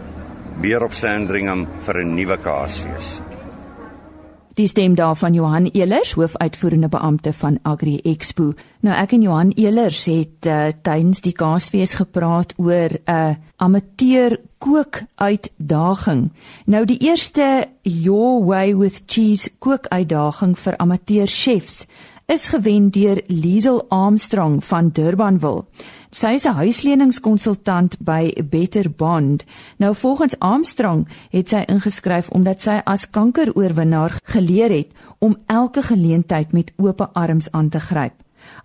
weer 0.60 0.84
op 0.84 0.92
Sandringham 0.92 1.66
vir 1.80 2.04
'n 2.04 2.14
nuwe 2.14 2.38
Kaasfees. 2.38 3.20
Die 4.54 4.66
stem 4.66 4.94
daar 4.94 5.16
van 5.16 5.32
Johan 5.32 5.66
Elers, 5.72 6.12
hoofuitvoerende 6.12 6.88
beampte 6.88 7.32
van 7.32 7.58
Agri 7.62 8.00
Expo. 8.02 8.52
Nou 8.80 8.96
ek 8.96 9.12
en 9.12 9.22
Johan 9.22 9.52
Elers 9.56 10.04
het 10.04 10.46
uh, 10.46 10.66
tydens 10.82 11.20
die 11.20 11.32
Kaasfees 11.32 11.94
gepraat 11.94 12.52
oor 12.56 12.90
'n 12.90 13.10
uh, 13.10 13.34
amateur 13.56 14.40
kookuitdaging. 14.58 16.32
Nou 16.66 16.84
die 16.84 16.98
eerste 16.98 17.66
Your 17.82 18.44
Way 18.44 18.76
with 18.76 19.02
Cheese 19.06 19.50
kookuitdaging 19.58 20.58
vir 20.58 20.76
amateur 20.76 21.26
chefs 21.26 21.86
is 22.26 22.48
gewen 22.48 22.90
deur 22.90 23.22
Liesel 23.26 23.84
Armstrong 23.88 24.64
van 24.64 24.90
Durbanville. 24.92 25.64
Sy 26.10 26.34
is 26.34 26.44
'n 26.44 26.58
huisleningskonsultant 26.58 27.94
by 28.02 28.32
Better 28.50 28.90
Bond. 28.90 29.44
Nou 29.78 29.94
volgens 29.94 30.38
Armstrong 30.38 31.08
het 31.30 31.48
sy 31.48 31.62
ingeskryf 31.66 32.28
omdat 32.28 32.60
sy 32.60 32.80
as 32.84 33.10
kankeroorwinnaar 33.10 34.18
geleer 34.24 34.70
het 34.70 34.92
om 35.18 35.36
elke 35.46 35.82
geleentheid 35.82 36.52
met 36.52 36.72
oop 36.76 37.10
arms 37.12 37.50
aan 37.50 37.68
te 37.68 37.80
gryp. 37.80 38.12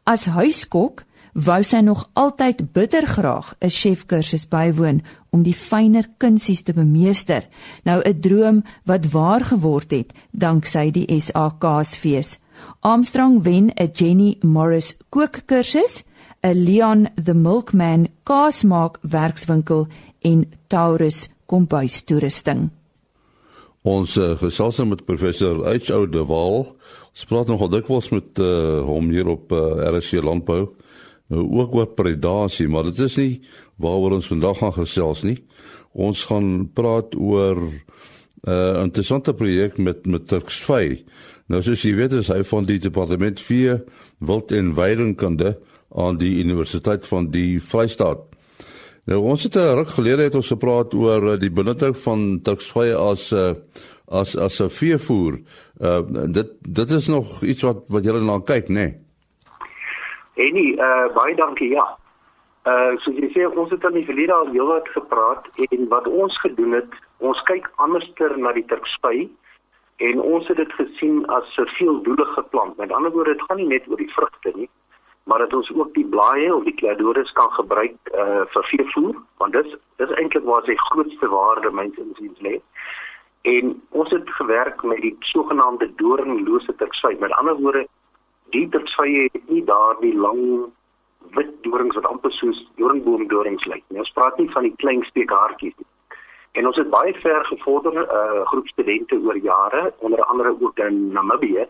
As 0.03 0.25
huiskok 0.25 1.05
wou 1.33 1.63
sy 1.63 1.79
nog 1.79 2.09
altyd 2.13 2.71
bitter 2.71 3.07
graag 3.07 3.53
'n 3.59 3.69
chefkursus 3.69 4.47
bywoon 4.47 5.03
om 5.29 5.43
die 5.43 5.53
fynere 5.53 6.09
kunsies 6.17 6.61
te 6.63 6.73
bemeester. 6.73 7.47
Nou 7.83 8.01
'n 8.01 8.19
droom 8.19 8.63
wat 8.83 9.11
waar 9.11 9.45
geword 9.45 9.91
het 9.91 10.13
danksy 10.31 10.91
die 10.91 11.19
SAKsfees. 11.19 12.39
Armstrong 12.79 13.43
wen 13.43 13.71
'n 13.75 13.89
Jenny 13.93 14.37
Morris 14.41 14.97
kookkursus, 15.09 16.03
'n 16.45 16.63
Leon 16.65 17.07
the 17.17 17.33
Milkman 17.33 18.07
kaasmaak 18.23 18.99
werkswinkel 19.01 19.87
en 20.21 20.45
Taurus 20.67 21.29
kombuistoerusting. 21.49 22.69
Ons 23.81 24.13
uh, 24.17 24.35
gesels 24.37 24.77
nou 24.77 24.91
met 24.91 25.05
professor 25.05 25.63
H.O. 25.65 26.05
de 26.05 26.21
Waal. 26.25 26.67
Ons 27.09 27.25
praat 27.29 27.49
nogal 27.49 27.71
dikwels 27.73 28.11
met 28.13 28.41
uh, 28.41 28.81
hom 28.85 29.09
hier 29.09 29.29
op 29.29 29.53
uh, 29.53 29.89
RC 29.89 30.21
Landbou. 30.21 30.67
Nou 31.33 31.45
ook 31.57 31.75
oor 31.79 31.89
predasie, 31.97 32.69
maar 32.69 32.85
dit 32.91 33.01
is 33.01 33.17
nie 33.17 33.33
waaroor 33.81 34.19
ons 34.19 34.29
vandag 34.29 34.61
gaan 34.61 34.75
gesels 34.77 35.25
nie. 35.25 35.39
Ons 35.97 36.27
gaan 36.29 36.67
praat 36.77 37.15
oor 37.17 37.57
'n 37.57 37.73
uh, 38.45 38.83
interessante 38.85 39.33
projek 39.33 39.77
met 39.77 40.05
met 40.05 40.27
Turksvy. 40.27 41.01
Nou 41.49 41.61
soos 41.61 41.81
jy 41.81 41.95
weet, 41.95 42.13
is 42.13 42.29
hy 42.29 42.43
van 42.43 42.65
die 42.65 42.77
departement 42.77 43.41
4 43.41 43.81
wild 44.19 44.51
en 44.51 44.75
weidingkunde 44.77 45.57
aan 45.95 46.17
die 46.17 46.43
Universiteit 46.43 47.07
van 47.07 47.31
die 47.31 47.61
Vrystaat. 47.61 48.19
Nou 49.05 49.19
ons 49.21 49.43
het 49.43 49.55
'n 49.55 49.75
ruk 49.75 49.87
gelede 49.87 50.23
het 50.23 50.35
ons 50.35 50.47
gepraat 50.47 50.93
oor 50.93 51.33
eh, 51.33 51.39
die 51.39 51.51
benutting 51.51 51.97
van 51.97 52.39
tuksvye 52.41 52.95
as 52.95 53.31
'n 53.31 53.37
eh, 53.37 53.53
as 54.07 54.37
as 54.37 54.59
'n 54.61 54.69
veevoer. 54.69 55.33
Uh 55.81 56.01
dit 56.31 56.49
dit 56.59 56.89
is 56.89 57.07
nog 57.07 57.43
iets 57.43 57.61
wat 57.61 57.77
wat 57.87 58.03
julle 58.03 58.21
na 58.21 58.39
kyk, 58.39 58.67
nê? 58.67 58.73
Nee? 58.73 58.93
En 60.35 60.53
nee, 60.53 60.73
uh 60.73 61.13
baie 61.13 61.35
dankie, 61.35 61.69
ja. 61.69 61.97
Uh 62.65 62.97
soos 62.97 63.15
jy 63.15 63.29
sê, 63.33 63.57
ons 63.57 63.69
het 63.69 63.85
aan 63.85 63.93
die 63.93 64.05
verlede 64.05 64.33
al 64.33 64.51
heelwat 64.51 64.87
gepraat 64.89 65.47
en 65.69 65.87
wat 65.87 66.07
ons 66.07 66.39
gedoen 66.39 66.71
het, 66.71 66.91
ons 67.17 67.41
kyk 67.41 67.71
anderster 67.75 68.37
na 68.37 68.51
die 68.51 68.65
tuksvye 68.65 69.29
en 69.97 70.21
ons 70.21 70.47
het 70.47 70.57
dit 70.57 70.73
gesien 70.73 71.25
as 71.25 71.57
'n 71.57 71.67
veeldoelige 71.77 72.43
plant. 72.49 72.77
Met 72.77 72.91
ander 72.91 73.11
woorde, 73.11 73.33
dit 73.33 73.41
gaan 73.41 73.57
nie 73.57 73.67
net 73.67 73.87
oor 73.87 73.97
die 73.97 74.13
vrugte 74.13 74.51
nie, 74.55 74.69
maar 75.25 75.39
dat 75.39 75.53
ons 75.53 75.71
ook 75.73 75.93
die 75.93 76.05
blaaie 76.05 76.55
of 76.55 76.63
die 76.63 76.73
kleurdoris 76.73 77.31
kan 77.31 77.51
gebruik 77.51 77.95
uh 78.13 78.43
vir 78.53 78.67
veevoer, 78.71 79.15
want 79.41 79.53
dis 79.53 79.75
dis 80.01 80.13
eintlik 80.19 80.45
waar 80.45 80.63
sy 80.65 80.75
grootste 80.89 81.29
waarde 81.29 81.71
mens 81.71 81.97
insiens 81.97 82.41
lê. 82.47 82.59
En 83.41 83.73
ons 83.89 84.11
het 84.11 84.29
gewerk 84.39 84.83
met 84.83 85.01
die 85.01 85.15
sogenaamde 85.19 85.89
doornlose 85.95 86.75
tersy. 86.75 87.15
Met 87.19 87.31
ander 87.31 87.55
woorde, 87.61 87.87
die 88.53 88.69
tersy 88.69 89.07
het 89.33 89.49
nie 89.49 89.63
daardie 89.63 90.13
lang 90.17 90.41
wit 91.33 91.51
dorings 91.61 91.97
wat 91.97 92.05
amper 92.05 92.31
soos 92.31 92.61
doringboomdorings 92.77 93.65
lyk 93.65 93.83
nie. 93.87 93.99
Ons 94.05 94.13
praat 94.17 94.37
nie 94.37 94.49
van 94.53 94.69
die 94.69 94.75
klein 94.81 95.03
steekhaartjies 95.09 95.73
nie. 95.77 95.89
En 96.55 96.67
ons 96.69 96.77
het 96.77 96.89
baie 96.89 97.13
ver 97.23 97.45
gevorder, 97.45 97.93
'n 97.93 98.05
uh, 98.19 98.45
groep 98.51 98.67
studente 98.67 99.17
oor 99.25 99.37
jare, 99.37 99.93
onder 99.97 100.23
andere 100.23 100.55
ook 100.59 100.77
in 100.79 101.11
Namibië, 101.11 101.65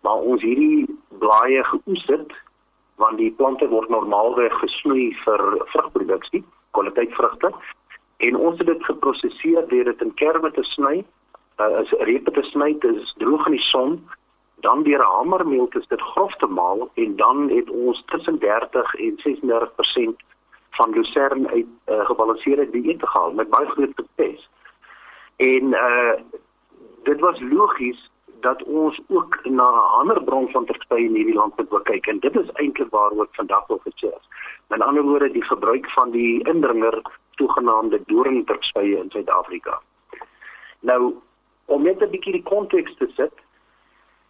waar 0.00 0.20
ons 0.32 0.42
hierdie 0.42 0.98
blaaie 1.18 1.64
geoes 1.64 2.06
het, 2.06 2.32
want 2.98 3.18
die 3.18 3.30
plante 3.30 3.68
word 3.70 3.88
normaalweg 3.88 4.54
gesnoei 4.60 5.10
vir 5.24 5.42
vrugproduksie, 5.72 6.44
kwaliteitvrugte. 6.76 7.52
En 8.26 8.36
ons 8.36 8.58
het 8.58 8.66
dit 8.66 8.84
geprosesseer 8.84 9.68
deur 9.70 9.84
dit 9.84 10.00
in 10.02 10.14
kerwe 10.14 10.50
te 10.50 10.64
sny, 10.74 11.04
uh, 11.62 11.72
as 11.82 11.92
repe 12.10 12.34
te 12.34 12.42
sny, 12.50 12.72
dit 12.82 12.96
is 13.02 13.14
droog 13.22 13.46
in 13.46 13.54
die 13.58 13.66
son, 13.70 14.00
dan 14.66 14.82
deur 14.82 14.98
'n 14.98 15.12
hamermeel 15.16 15.68
te 15.68 15.82
dit 15.88 16.00
grof 16.00 16.34
te 16.36 16.46
maal 16.46 16.90
en 16.94 17.16
dan 17.16 17.48
het 17.50 17.70
ons 17.70 18.02
tussen 18.06 18.38
30 18.38 18.94
en 18.94 19.18
36% 19.18 20.18
van 20.70 20.90
lucern 20.90 21.48
uit 21.48 21.66
uh, 21.86 22.06
gebalanseerde 22.06 22.70
dieet 22.70 23.02
gehaal 23.02 23.32
met 23.32 23.50
baie 23.50 23.66
groot 23.66 23.94
sukses. 23.94 24.48
En 25.36 25.64
uh 25.64 26.12
dit 27.02 27.20
was 27.20 27.40
logies 27.40 28.10
dat 28.40 28.62
ons 28.62 29.00
ook 29.08 29.38
na 29.44 29.68
'n 29.70 29.90
ander 30.00 30.22
bron 30.24 30.48
van 30.48 30.64
terspy 30.64 30.94
in 30.94 31.14
hierdie 31.14 31.34
land 31.34 31.56
moet 31.56 31.82
kyk 31.82 32.06
en 32.06 32.18
dit 32.18 32.36
is 32.36 32.50
eintlik 32.52 32.90
waaroor 32.90 33.28
vandag 33.30 33.66
wil 33.66 33.80
gesels. 33.84 34.28
Met 34.68 34.80
ander 34.80 35.02
woorde 35.02 35.30
die 35.30 35.44
gebruik 35.44 35.90
van 35.90 36.10
die 36.10 36.48
indringer 36.48 37.02
toegenaamde 37.34 38.00
doringterspye 38.06 38.96
in 38.98 39.10
Suid-Afrika. 39.10 39.80
Nou 40.80 41.14
om 41.64 41.82
net 41.82 42.00
'n 42.02 42.10
bietjie 42.10 42.32
die 42.32 42.42
konteks 42.42 42.96
te 42.96 43.08
sit, 43.14 43.34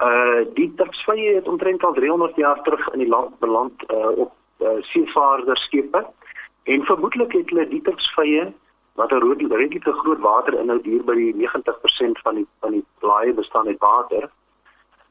uh 0.02 0.44
die 0.54 0.74
terspye 0.74 1.34
het 1.34 1.48
omtrent 1.48 1.84
al 1.84 1.92
300 1.92 2.36
jaar 2.36 2.62
terug 2.62 2.88
in 2.92 2.98
die 2.98 3.08
land 3.08 3.38
beland 3.38 3.82
uh 3.90 4.18
op 4.18 4.32
uh, 4.60 4.68
seevaarderskepe 4.80 6.06
En 6.68 6.84
vermoedelik 6.84 7.32
het 7.32 7.50
hulle 7.50 7.68
die 7.68 7.80
terpsvye 7.82 8.42
wat 8.98 9.12
'n 9.12 9.22
redelike 9.22 9.92
groot 10.02 10.20
waterinhoud 10.20 10.84
hier 10.84 11.04
by 11.04 11.14
die 11.14 11.34
90% 11.34 12.18
van 12.26 12.34
die 12.34 12.46
van 12.60 12.72
die 12.72 12.84
blaaie 12.98 13.34
bestaan 13.34 13.66
uit 13.66 13.78
water 13.78 14.30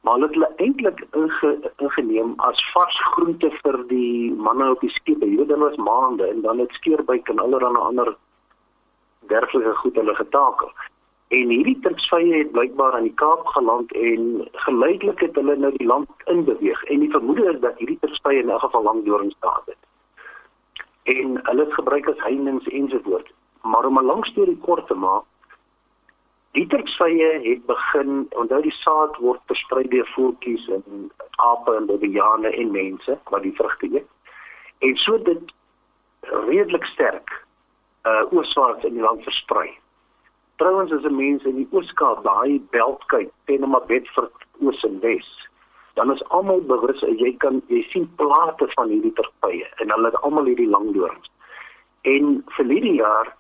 maar 0.08 0.20
het 0.20 0.34
hulle 0.34 0.52
eintlik 0.56 1.06
inge, 1.12 1.72
ingeneem 1.78 2.34
as 2.38 2.72
vars 2.74 3.00
groente 3.14 3.50
vir 3.62 3.78
die 3.90 4.32
manne 4.32 4.70
op 4.72 4.80
die 4.80 4.92
skepe. 4.96 5.26
Hierdie 5.26 5.48
ding 5.50 5.64
was 5.64 5.76
maande 5.76 6.28
en 6.28 6.42
dan 6.42 6.62
het 6.64 6.72
skeerbyk 6.80 7.28
en 7.34 7.42
allerlei 7.44 7.82
ander 7.90 8.14
dergelike 9.32 9.74
goed 9.82 10.00
hulle 10.00 10.16
getakel. 10.16 10.72
En 11.36 11.52
hierdie 11.52 11.80
terpsvye 11.84 12.38
het 12.38 12.52
blykbaar 12.52 12.96
aan 12.96 13.10
die 13.10 13.18
Kaap 13.20 13.48
geland 13.56 13.92
en 13.92 14.48
geleidelik 14.68 15.20
het 15.20 15.36
hulle 15.36 15.58
nou 15.60 15.74
die 15.76 15.88
land 15.88 16.30
inbeweeg 16.34 16.84
en 16.84 17.04
die 17.04 17.12
vermoede 17.12 17.50
is 17.52 17.60
dat 17.66 17.84
hierdie 17.84 18.00
terpsvye 18.06 18.40
in 18.46 18.54
'n 18.54 18.64
geval 18.64 18.84
lank 18.84 19.06
doring 19.06 19.34
staan 19.38 19.62
het. 19.66 19.82
En 21.04 21.40
hulle 21.44 21.64
het 21.66 21.74
gebruik 21.74 22.08
as 22.10 22.24
heininge 22.30 22.72
ensovoorts. 22.72 23.32
Maar 23.62 23.86
om 23.86 24.00
'n 24.00 24.06
lang 24.06 24.26
storie 24.26 24.58
kort 24.58 24.88
te 24.88 24.94
maak, 24.94 25.24
Die 26.58 26.66
terpsvye 26.68 27.28
het 27.44 27.66
begin, 27.70 28.26
onthou 28.42 28.62
die 28.66 28.74
saad 28.80 29.18
word 29.22 29.42
versprei 29.46 29.84
deur 29.92 30.08
voeltjies 30.16 30.64
en 30.74 31.12
ape 31.46 31.76
en 31.78 31.86
babiane 31.86 32.50
en 32.50 32.72
mense 32.74 33.18
wat 33.30 33.44
die 33.46 33.54
vrugte 33.60 33.90
eet. 33.92 34.08
En 34.88 34.98
so 35.04 35.20
dit 35.28 35.54
redelik 36.48 36.88
sterk 36.94 37.36
uh 38.10 38.24
ooswaarts 38.34 38.90
in 38.90 38.98
die 38.98 39.06
land 39.06 39.22
versprei. 39.28 39.68
Trouwens 40.58 40.96
as 40.98 41.06
'n 41.06 41.16
mens 41.16 41.46
in 41.46 41.62
die 41.62 41.68
Ooskaap 41.72 42.24
daai 42.24 42.58
belt 42.74 43.06
kyk, 43.14 43.30
teen 43.46 43.70
maar 43.70 43.86
Bedford 43.86 44.34
oos 44.60 44.84
en 44.84 45.00
wes, 45.00 45.30
dan 45.94 46.12
is 46.12 46.24
almal 46.30 46.62
bewus 46.62 47.02
jy 47.02 47.36
kan 47.38 47.62
jy 47.68 47.86
sien 47.92 48.10
plate 48.16 48.68
van 48.76 48.90
hierdie 48.90 49.14
terpsvye 49.14 49.68
en 49.78 49.92
hulle 49.92 50.10
het 50.10 50.22
almal 50.22 50.50
hierdie 50.50 50.70
lang 50.70 50.94
dorings. 50.94 51.30
En 52.02 52.44
vir 52.58 52.66
hierdie 52.66 52.98
jaar 52.98 53.36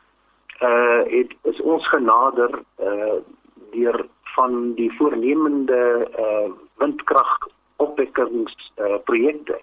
uh 0.62 1.02
het 1.06 1.34
is 1.42 1.62
ons 1.62 1.88
genader 1.90 2.64
uh 2.80 3.20
deur 3.72 4.06
van 4.36 4.74
die 4.74 4.92
voornemende 4.98 6.08
uh 6.20 6.52
windkrag 6.76 7.48
opwekkings 7.76 8.72
uh 8.78 8.98
projekte 9.04 9.62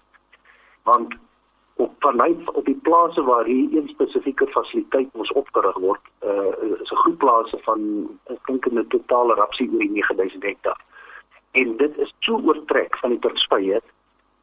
want 0.83 1.15
op 1.75 1.93
vanuit 1.99 2.51
op 2.51 2.65
die 2.65 2.79
plase 2.81 3.23
waar 3.23 3.45
hier 3.45 3.77
een 3.77 3.87
spesifieke 3.87 4.47
fasiliteit 4.47 5.13
moes 5.13 5.31
opgerig 5.31 5.77
word 5.77 6.01
uh 6.23 6.79
is 6.81 6.91
'n 6.91 7.01
groep 7.03 7.17
plase 7.17 7.57
van 7.61 7.81
ek 8.23 8.45
dink 8.45 8.65
'n 8.65 8.87
totale 8.87 9.33
rapsie 9.33 9.69
oor 9.71 9.79
die 9.79 9.91
9000 9.91 10.43
hektaar 10.43 10.81
en 11.51 11.77
dit 11.77 11.97
is 11.97 12.13
so 12.19 12.39
oortrek 12.43 12.97
van 12.97 13.09
die 13.09 13.19
terspye 13.19 13.81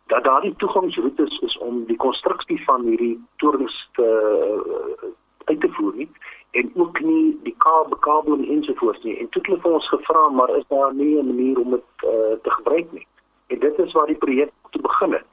dat 0.07 0.25
daardie 0.25 0.55
toegangsroetes 0.57 1.39
is 1.39 1.59
om 1.59 1.85
die 1.85 1.97
konstruksie 1.97 2.65
van 2.65 2.85
hierdie 2.85 3.17
torings 3.37 3.89
te 3.93 4.09
uh, 4.09 5.11
uit 5.45 5.61
te 5.61 5.71
voer 5.77 5.95
nie 5.95 6.09
en 6.53 6.71
ook 6.75 7.01
nie 7.01 7.39
die 7.43 7.55
kabel 7.59 8.39
ensovoorts 8.45 9.03
nie. 9.03 9.19
En 9.19 9.29
toe 9.29 9.43
het 9.43 9.63
hulle 9.63 9.75
ons 9.75 9.89
gevra 9.89 10.29
maar 10.29 10.57
is 10.57 10.65
daar 10.69 10.95
nie 10.95 11.19
'n 11.19 11.27
manier 11.27 11.61
om 11.61 11.71
dit 11.71 11.89
uh, 12.05 12.35
te 12.43 12.51
gebruik 12.51 12.93
nie. 12.93 13.07
En 13.47 13.59
dit 13.59 13.79
is 13.79 13.93
waar 13.93 14.07
die 14.07 14.23
projek 14.25 14.51
te 14.71 14.81
begin 14.81 15.13
het. 15.13 15.31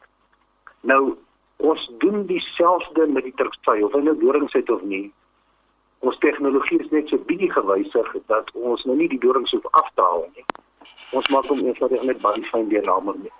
Nou 0.82 1.16
ons 1.58 1.92
doen 1.98 2.26
dieselfde 2.26 3.08
met 3.08 3.24
die 3.24 3.34
Turksy 3.36 3.82
of 3.82 3.92
hy 3.92 4.00
nou 4.00 4.18
dorings 4.18 4.54
het 4.54 4.70
of 4.70 4.82
nie. 4.82 5.12
Ons 6.00 6.18
tegnologie 6.18 6.80
is 6.80 6.90
net 6.90 7.08
so 7.08 7.18
bietjie 7.18 7.52
gewysig 7.52 8.16
dat 8.26 8.52
ons 8.54 8.84
nou 8.84 8.98
nie 8.98 9.08
die 9.08 9.20
dorings 9.20 9.52
hoef 9.52 9.68
af 9.72 9.92
te 9.94 10.02
haal 10.02 10.30
nie. 10.36 10.46
Ons 11.12 11.28
maak 11.28 11.46
hom 11.46 11.60
eenvoudig 11.66 12.02
net 12.02 12.22
baie 12.22 12.44
fyn 12.44 12.70
deur 12.70 12.86
lamer 12.86 13.16
nie. 13.18 13.32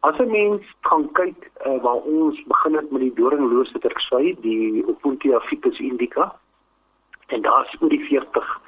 As 0.00 0.18
'n 0.18 0.30
mens 0.30 0.62
kan 0.80 1.12
kyk 1.12 1.50
uh, 1.66 1.82
waar 1.82 2.02
ons 2.02 2.42
begin 2.44 2.74
het 2.74 2.90
met 2.90 3.00
die 3.00 3.14
doringlose 3.14 3.78
Turksy, 3.78 4.36
die 4.40 4.86
Opuntia 4.86 5.40
ficus 5.40 5.78
indica, 5.78 6.32
en 7.30 7.42
daar's 7.42 7.76
oor 7.80 7.88
die 7.88 8.04
40 8.08 8.60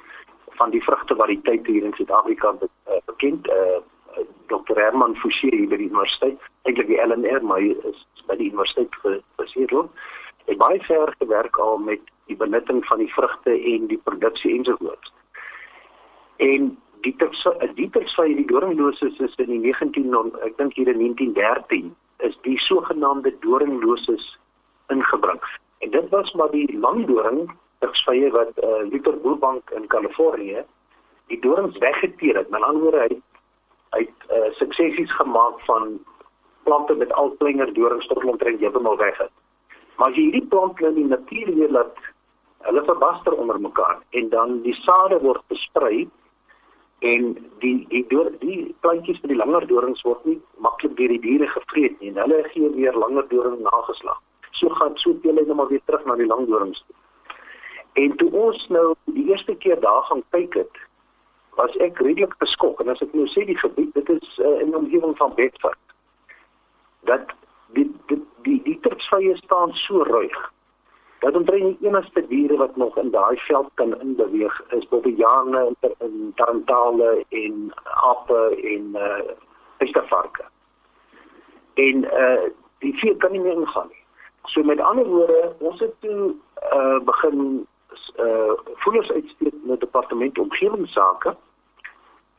van 0.59 0.69
die 0.69 0.83
vrugtevariëteite 0.83 1.71
hier 1.71 1.83
in 1.83 1.93
Suid-Afrika 1.93 2.51
be 2.61 2.69
uh, 2.87 2.99
bekend. 3.05 3.47
Uh, 3.47 3.75
eh, 4.13 4.25
Dr. 4.47 4.77
Herman 4.77 5.15
Foucher 5.15 5.67
by 5.67 5.77
die 5.79 5.89
universiteit 5.89 6.41
eintlik 6.69 6.87
die 6.87 7.01
LNR 7.01 7.41
maar 7.43 7.63
is 7.63 8.03
by 8.27 8.37
die 8.37 8.51
universiteit 8.51 8.95
gebaseer 9.01 9.73
het 10.45 10.57
baie 10.57 10.79
ver 10.83 11.15
gewerk 11.19 11.57
al 11.57 11.77
met 11.77 11.99
die 12.27 12.35
benutting 12.35 12.85
van 12.85 12.97
die 12.97 13.13
vrugte 13.13 13.51
en 13.51 13.87
die 13.87 13.99
produksie 14.03 14.55
ensovoorts. 14.57 15.13
En 16.35 16.77
die 17.01 17.15
dieters 17.75 18.15
van 18.15 18.35
die 18.35 18.45
doringloses 18.47 19.19
is 19.19 19.35
in 19.35 19.51
die 19.51 19.59
19 19.59 20.13
ek 20.43 20.57
dink 20.57 20.75
hier 20.75 20.87
in 20.87 20.99
1913 20.99 21.95
is 22.27 22.37
die 22.47 22.59
sogenaamde 22.59 23.33
doringloses 23.39 24.37
ingebring. 24.87 25.41
En 25.79 25.91
dit 25.91 26.09
was 26.09 26.31
maar 26.33 26.51
die 26.51 26.79
langdoring 26.79 27.51
tersvye 27.83 28.31
wat 28.33 28.63
uh, 28.63 28.81
Luther 28.89 29.19
Boelbank 29.25 29.75
in 29.77 29.87
Kalifornië 29.91 30.63
die 31.31 31.39
dorings 31.43 31.77
weggeteer 31.83 32.41
het. 32.41 32.49
Met 32.49 32.63
ander 32.63 32.81
woorde 32.87 33.05
hy 33.07 33.21
hy 33.93 34.01
het 34.07 34.31
uh, 34.33 34.49
suksessies 34.57 35.11
gemaak 35.19 35.59
van 35.67 35.99
plante 36.65 36.95
met 36.97 37.11
al 37.13 37.29
kleiner 37.37 37.69
dorings 37.73 38.07
tot 38.09 38.23
omtrent 38.23 38.59
heeltemal 38.59 38.97
weg 38.97 39.17
het. 39.21 39.31
Maar 39.97 40.09
as 40.09 40.17
jy 40.17 40.29
hierdie 40.29 40.49
plante 40.49 40.87
in 40.87 40.97
die 40.97 41.09
natuur 41.11 41.53
weer 41.59 41.71
laat 41.77 41.99
hulle 42.67 42.83
verbaster 42.87 43.35
onder 43.37 43.59
mekaar 43.61 43.99
en 44.09 44.29
dan 44.29 44.61
die 44.65 44.75
sade 44.81 45.19
word 45.21 45.43
versprei 45.51 46.07
en 47.03 47.33
die 47.59 47.75
die 47.91 48.05
door 48.07 48.31
die 48.39 48.75
plantjies 48.79 49.19
met 49.21 49.33
die 49.33 49.39
langer 49.39 49.67
dorings 49.67 50.01
word 50.07 50.25
nie 50.25 50.39
maklik 50.65 50.95
deur 50.97 51.11
die 51.11 51.21
diere 51.27 51.49
gevreet 51.51 51.99
nie 51.99 52.13
en 52.13 52.21
hulle 52.23 52.43
gee 52.53 52.69
weer 52.77 52.97
langer 53.05 53.27
doring 53.29 53.59
nageslag. 53.67 54.21
So 54.51 54.69
gaan 54.79 54.97
so 55.03 55.15
veel 55.21 55.33
net 55.33 55.53
maar 55.53 55.67
weer 55.67 55.83
terug 55.85 56.05
na 56.05 56.15
die 56.15 56.29
lang 56.29 56.47
dorings 56.47 56.83
toe. 56.87 56.95
En 57.93 58.15
toe 58.17 58.31
ons 58.31 58.67
nou 58.67 58.95
die 59.05 59.27
eerste 59.29 59.55
keer 59.55 59.79
daar 59.79 60.03
gaan 60.03 60.23
kyk 60.29 60.53
het, 60.53 60.81
was 61.55 61.75
ek 61.85 61.99
redelik 62.01 62.33
geskok 62.41 62.81
en 62.81 62.89
as 62.89 63.01
ek 63.05 63.13
nou 63.13 63.27
sê 63.29 63.45
die 63.45 63.57
gebied, 63.59 63.93
dit 63.93 64.09
is 64.09 64.37
uh, 64.41 64.57
in 64.61 64.71
die 64.71 64.79
omgewing 64.79 65.13
van 65.17 65.35
Bedford. 65.37 65.77
Dat 67.09 67.33
die 67.77 67.85
die 68.09 68.21
die, 68.47 68.59
die 68.65 68.79
terpsvye 68.81 69.35
staan 69.37 69.73
so 69.85 70.03
ruig. 70.09 70.39
Dat 71.23 71.35
omtrent 71.35 71.79
die 71.79 71.87
enigste 71.87 72.25
diere 72.27 72.57
wat 72.57 72.75
nog 72.75 72.97
in 72.97 73.11
daai 73.13 73.37
veld 73.45 73.69
kan 73.79 73.93
inbeweeg 74.01 74.61
is 74.75 74.87
bobbejane 74.91 75.61
en, 75.81 75.93
en 75.97 76.31
tarantale 76.35 77.25
en 77.29 77.71
ape 77.83 78.41
en 78.73 78.97
uh 78.97 79.37
estervarke. 79.77 80.43
En 81.73 82.03
uh 82.03 82.49
die 82.83 82.95
vier 82.99 83.15
kan 83.17 83.31
nie 83.31 83.39
meer 83.39 83.61
ingaan 83.61 83.87
nie. 83.87 84.01
So 84.51 84.63
met 84.63 84.81
ander 84.81 85.05
woorde, 85.05 85.53
ons 85.59 85.79
het 85.79 85.93
toe 86.01 86.33
uh 86.73 86.99
begin 87.05 87.67
uh 88.19 88.53
voeders 88.85 89.11
uitsteek 89.11 89.53
na 89.63 89.75
departement 89.75 90.37
omgewingsake 90.37 91.35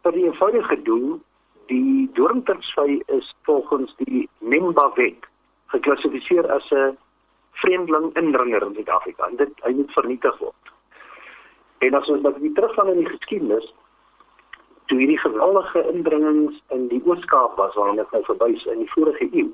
vir 0.02 0.12
die 0.12 0.24
eenvoudige 0.24 0.82
doel 0.82 1.20
die 1.66 2.10
doringtertsvy 2.12 3.00
is 3.06 3.34
volgens 3.42 3.94
die 3.96 4.28
NEMBA 4.38 4.90
wet 4.94 5.26
geklassifiseer 5.74 6.50
as 6.52 6.70
'n 6.70 6.98
vreemdeling 7.62 8.14
indringer 8.16 8.62
in 8.62 8.74
Suid-Afrika 8.74 9.26
en 9.26 9.36
dit 9.36 9.52
hy 9.62 9.72
moet 9.72 9.92
vernietig 9.92 10.38
word. 10.38 10.64
En 11.78 11.94
as 11.94 12.08
ons 12.08 12.22
net 12.22 12.38
weer 12.38 12.52
teruggaan 12.54 12.88
in 12.88 12.98
die 12.98 13.08
geskiedenis 13.08 13.74
toe 14.86 14.98
hierdie 14.98 15.18
geweldige 15.18 15.92
indringings 15.92 16.62
in 16.68 16.88
die 16.88 17.02
Oos-Kaap 17.04 17.56
was 17.56 17.74
waarna 17.74 18.02
ek 18.02 18.10
nou 18.12 18.24
verwys 18.24 18.64
in 18.64 18.78
die 18.84 18.92
vorige 18.92 19.28
eeu 19.32 19.48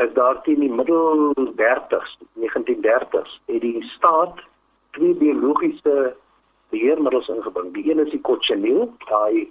is 0.00 0.12
daar 0.16 0.42
teen 0.42 0.60
die 0.60 0.72
middel 0.72 1.34
30s 1.36 2.16
1930s 2.40 3.40
het 3.46 3.60
die 3.60 3.82
staat 3.82 4.40
twee 5.02 5.14
biologiese 5.14 6.14
beheermiddels 6.70 7.28
ingebring. 7.28 7.72
Die 7.74 7.90
een 7.90 7.98
is 7.98 8.10
die 8.10 8.20
cochineal, 8.20 8.86
daai 9.08 9.50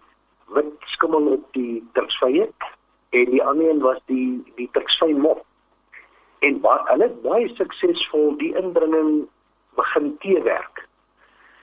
wit 0.56 0.88
skimmel 0.94 1.28
op 1.36 1.44
die 1.58 1.82
terksvye 1.98 2.48
en 3.10 3.34
die 3.34 3.44
ander 3.44 3.70
een 3.70 3.84
was 3.84 4.00
die 4.12 4.40
die 4.56 4.70
terksvy 4.78 5.12
mop. 5.26 5.44
En 6.40 6.62
wat 6.64 6.88
hulle 6.88 7.10
baie 7.26 7.50
suksesvol 7.58 8.38
die 8.40 8.54
indringing 8.56 9.28
begin 9.76 10.16
teewerk. 10.24 10.86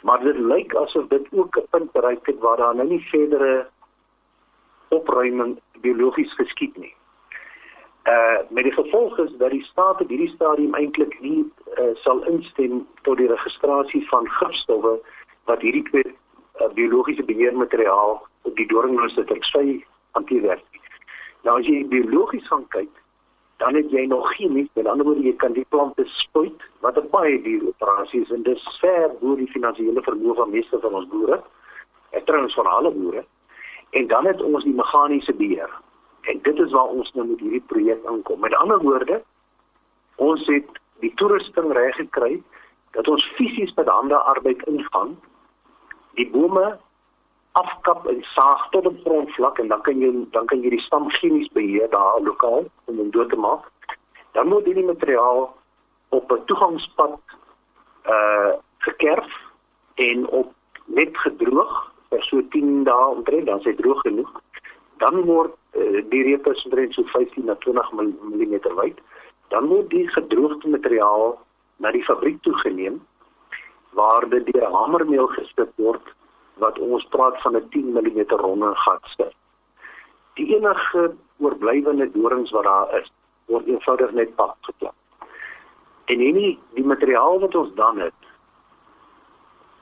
Maar 0.04 0.20
dit 0.22 0.36
lyk 0.36 0.76
asof 0.76 1.08
dit 1.08 1.32
ook 1.32 1.56
'n 1.56 1.66
punt 1.70 1.92
bereik 1.92 2.26
het 2.26 2.38
waar 2.44 2.56
daar 2.56 2.74
nou 2.74 2.88
nie 2.88 3.00
verdere 3.08 3.66
opruiming 4.88 5.58
biologies 5.80 6.34
geskied 6.34 6.76
nie 6.76 6.97
uh 8.04 8.38
met 8.48 8.64
die 8.64 8.72
gevolg 8.72 9.18
is 9.18 9.30
dat 9.38 9.50
die 9.50 9.64
staat 9.64 10.00
op 10.00 10.08
hierdie 10.08 10.34
stadium 10.34 10.74
eintlik 10.74 11.20
nie 11.20 11.44
uh, 11.78 11.94
sal 11.94 12.22
instem 12.24 12.86
tot 13.02 13.16
die 13.16 13.28
registrasie 13.28 14.08
van 14.08 14.28
gifstowwe 14.28 14.98
wat 15.44 15.60
hierdie 15.60 15.82
twee 15.90 16.06
uh, 16.60 16.68
biologiese 16.74 17.24
beheermateriaal 17.24 18.22
op 18.42 18.56
die 18.56 18.66
doringlose 18.66 19.24
tersy 19.24 19.84
hanteer 20.16 20.42
word. 20.42 20.64
Nou 21.42 21.58
as 21.60 21.66
jy 21.66 21.84
biologies 21.88 22.46
gaan 22.48 22.64
kyk, 22.74 22.90
dan 23.62 23.74
het 23.74 23.90
jy 23.90 24.04
nog 24.06 24.26
geen 24.36 24.54
nie, 24.54 24.70
met 24.74 24.86
ander 24.86 25.06
woorde 25.06 25.26
jy 25.26 25.34
kan 25.42 25.52
die 25.52 25.66
plante 25.68 26.04
spuit 26.04 26.62
wat 26.80 26.98
'n 26.98 27.10
baie 27.10 27.42
duur 27.42 27.68
operasie 27.68 28.22
is 28.22 28.30
en 28.30 28.42
dit 28.42 28.60
ver 28.80 29.10
bo 29.20 29.34
die 29.34 29.50
finansiële 29.50 30.02
vermoë 30.02 30.34
van 30.34 30.50
meeste 30.50 30.78
van 30.80 30.94
ons 30.94 31.08
boere. 31.08 31.42
Ek 32.10 32.24
trouens 32.24 32.54
van 32.54 32.66
alle 32.66 32.90
boere. 32.90 33.24
En 33.90 34.06
dan 34.06 34.26
het 34.26 34.42
ons 34.42 34.64
die 34.64 34.74
meganiese 34.74 35.34
beheer 35.34 35.70
En 36.28 36.40
dit 36.42 36.58
is 36.58 36.72
waar 36.76 36.92
ons 36.92 37.12
nou 37.16 37.26
met 37.26 37.40
hierdie 37.40 37.64
projek 37.72 38.04
aankom. 38.06 38.40
Met 38.44 38.56
ander 38.60 38.80
woorde, 38.84 39.22
ons 40.16 40.46
het 40.46 40.80
die 41.00 41.12
toerusting 41.20 41.72
reg 41.72 41.96
gekry 41.96 42.42
dat 42.96 43.08
ons 43.08 43.24
fisies 43.38 43.72
met 43.78 43.88
hande 43.88 44.18
arbeid 44.32 44.62
ingaan 44.68 45.16
die 46.18 46.26
bome 46.30 46.66
afkap 47.58 48.06
en 48.10 48.22
saag 48.34 48.68
tot 48.74 48.86
op 48.86 48.98
grondvlak 49.04 49.58
en 49.62 49.68
dan 49.72 49.82
kan 49.86 50.00
jy 50.02 50.10
dan 50.34 50.46
kan 50.50 50.62
jy 50.62 50.72
die 50.74 50.84
stam 50.84 51.08
chemies 51.18 51.48
beheer 51.56 51.90
daar 51.94 52.20
lokaal 52.26 52.66
om 52.84 53.00
hom 53.00 53.10
dood 53.14 53.30
te 53.30 53.38
maak. 53.40 53.66
Dan 54.36 54.50
moet 54.52 54.66
hierdie 54.68 54.86
materiaal 54.86 55.48
op 56.08 56.32
'n 56.32 56.44
toegangspad 56.44 57.20
uh 58.14 58.52
gekerf 58.78 59.32
en 59.94 60.28
op 60.28 60.52
net 60.86 61.16
gedroog 61.18 61.92
vir 62.10 62.22
so 62.22 62.42
10 62.50 62.84
dae 62.84 63.06
omtrent 63.14 63.46
dan 63.46 63.60
sy 63.60 63.74
droog 63.74 64.00
genoeg. 64.00 64.30
Dan 65.02 65.24
word 65.24 65.57
uh, 65.74 66.02
die 66.10 66.22
repe 66.22 66.54
omtrent 66.64 66.94
so 66.94 67.02
15 67.12 67.44
na 67.44 67.54
20 67.54 67.92
mm 67.92 68.54
wyd. 68.76 69.00
Dan 69.48 69.66
word 69.66 69.90
die 69.90 70.08
gedroogde 70.08 70.68
materiaal 70.68 71.38
na 71.76 71.92
die 71.92 72.04
fabriek 72.04 72.42
toe 72.42 72.54
geneem 72.64 73.00
waar 73.96 74.28
dit 74.28 74.46
deur 74.52 74.68
hamermeel 74.72 75.26
gestip 75.26 75.70
word 75.76 76.14
wat 76.62 76.78
ons 76.78 77.04
praat 77.14 77.40
van 77.42 77.56
'n 77.56 77.68
10 77.70 77.92
mm 77.92 78.20
ronde 78.28 78.74
gat 78.74 79.04
sit. 79.16 79.34
Die 80.34 80.56
enige 80.56 81.14
oorblywende 81.38 82.10
dorings 82.12 82.50
wat 82.50 82.64
daar 82.64 83.00
is, 83.00 83.12
word 83.46 83.66
eenvoudig 83.66 84.10
net 84.12 84.34
pap 84.36 84.56
geplak. 84.60 84.94
En 86.04 86.20
enige 86.20 86.58
die 86.74 86.84
materiaal 86.84 87.40
wat 87.40 87.54
ons 87.54 87.74
dan 87.74 87.98
het, 87.98 88.20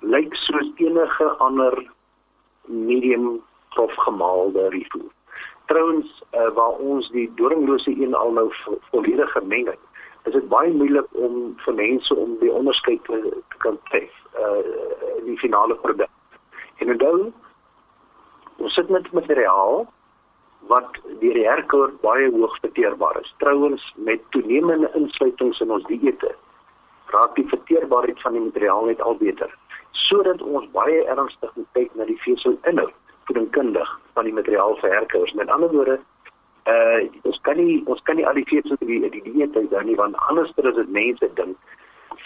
lyk 0.00 0.34
soos 0.34 0.70
enige 0.76 1.28
ander 1.38 1.90
medium 2.66 3.42
grof 3.68 3.94
gemaalde 3.94 4.68
rifoer. 4.68 5.12
Trouwens, 5.66 6.22
uh, 6.34 6.48
waar 6.54 6.78
ons 6.78 7.10
die 7.10 7.26
doringlose 7.34 7.90
een 7.90 8.14
al 8.14 8.32
nou 8.32 8.46
vo 8.62 8.78
volledig 8.90 9.32
gemeng 9.32 9.66
het, 9.66 9.82
is 10.24 10.32
dit 10.32 10.48
baie 10.48 10.72
moeilik 10.72 11.06
om 11.12 11.54
vir 11.64 11.74
mense 11.74 12.14
om 12.14 12.36
die 12.40 12.52
onderskeid 12.52 13.02
te, 13.04 13.18
te 13.50 13.60
kan 13.64 13.78
tref 13.90 14.22
uh 14.38 14.62
die 15.26 15.38
finale 15.38 15.74
produk. 15.82 16.10
En 16.78 16.90
onthou, 16.92 17.32
ons 18.62 18.74
sit 18.74 18.88
met 18.94 19.12
materiaal 19.12 19.86
wat 20.70 20.98
deur 21.20 21.34
die 21.34 21.46
herkoor 21.46 21.94
baie 22.02 22.30
hoog 22.30 22.58
verteerbaar 22.60 23.18
is. 23.20 23.34
Trouwens 23.42 23.94
met 23.96 24.22
toenemende 24.30 24.90
insluitings 24.94 25.60
in 25.60 25.70
ons 25.70 25.86
dieete 25.90 26.34
raak 27.06 27.34
die 27.34 27.48
verteerbaarheid 27.48 28.20
van 28.20 28.32
die 28.32 28.44
materiaal 28.48 28.84
net 28.90 29.00
al 29.00 29.16
beter 29.16 29.52
sodat 30.06 30.42
ons 30.42 30.68
baie 30.74 31.02
ernstig 31.12 31.52
moet 31.54 31.68
kyk 31.78 31.94
na 31.94 32.06
die 32.08 32.18
veselinhoud 32.24 32.94
voedingskundig 33.26 33.90
van 34.14 34.24
die 34.24 34.34
materiaal 34.34 34.76
vir 34.80 34.94
herkoors. 34.94 35.32
Met 35.32 35.50
ander 35.50 35.72
woorde, 35.72 35.98
uh 36.66 37.00
ons 37.22 37.38
kan 37.46 37.56
nie 37.56 37.82
ons 37.86 38.02
kan 38.02 38.16
nie 38.16 38.26
al 38.26 38.34
die 38.34 38.46
in 38.62 38.86
die, 38.86 39.10
die 39.10 39.22
dieet 39.22 39.54
hou 39.54 39.82
nie 39.84 39.96
want 39.96 40.16
anders 40.28 40.50
is 40.56 40.74
dit 40.74 40.88
mense 40.90 41.28
dink 41.34 41.56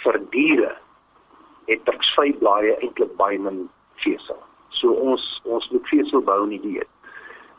vir 0.05 0.21
diere 0.31 0.71
het 1.69 1.85
terksy 1.85 2.33
blaaie 2.41 2.77
eintlik 2.81 3.13
baie 3.17 3.39
min 3.39 3.69
vesel. 4.05 4.39
So 4.81 4.93
ons 4.93 5.25
ons 5.45 5.71
moet 5.71 5.87
vesel 5.93 6.25
bou 6.25 6.43
in 6.45 6.57
die 6.57 6.63
dieet. 6.65 6.89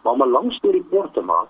Maar 0.04 0.14
om 0.14 0.24
'n 0.24 0.32
lang 0.32 0.52
storie 0.54 0.86
kort 0.90 1.14
te 1.14 1.22
maak, 1.22 1.50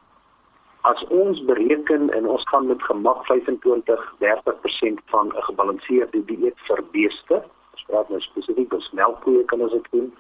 as 0.82 1.04
ons 1.08 1.44
bereken 1.46 2.10
en 2.10 2.28
ons 2.28 2.44
gaan 2.50 2.68
met 2.68 2.82
gemak 2.84 3.26
25-30% 3.26 5.00
van 5.06 5.28
'n 5.28 5.44
gebalanseerde 5.50 6.26
dieet 6.26 6.58
vir 6.68 6.84
beeste, 6.92 7.44
ons 7.74 7.84
praat 7.88 8.10
nou 8.10 8.20
spesifiek 8.20 8.74
oor 8.74 8.90
melkkoeie 8.92 9.46
kan 9.46 9.62
ons 9.62 9.72
dit 9.72 9.88
doen. 9.92 10.14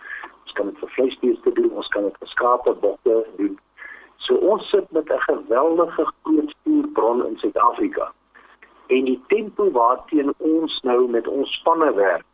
Ons 0.51 0.59
kan 0.59 0.67
dit 0.67 0.79
vir 0.83 0.89
vleisbeeste 0.91 1.51
doen, 1.55 1.69
ons 1.79 1.87
kan 1.87 2.03
dit 2.03 2.15
vir 2.19 2.27
skape, 2.27 2.71
bokke 2.83 3.13
doen. 3.37 3.53
So 4.19 4.35
ons 4.51 4.65
sit 4.69 4.89
met 4.91 5.07
'n 5.07 5.19
geweldige 5.19 6.05
groot 6.23 6.55
voerbron 6.63 7.25
in 7.27 7.37
Suid-Afrika. 7.37 8.11
En 8.87 9.05
die 9.05 9.21
tempo 9.27 9.71
waarteen 9.71 10.33
ons 10.37 10.81
nou 10.83 11.07
met 11.09 11.27
ons 11.27 11.53
spanne 11.53 11.93
werk 11.93 12.25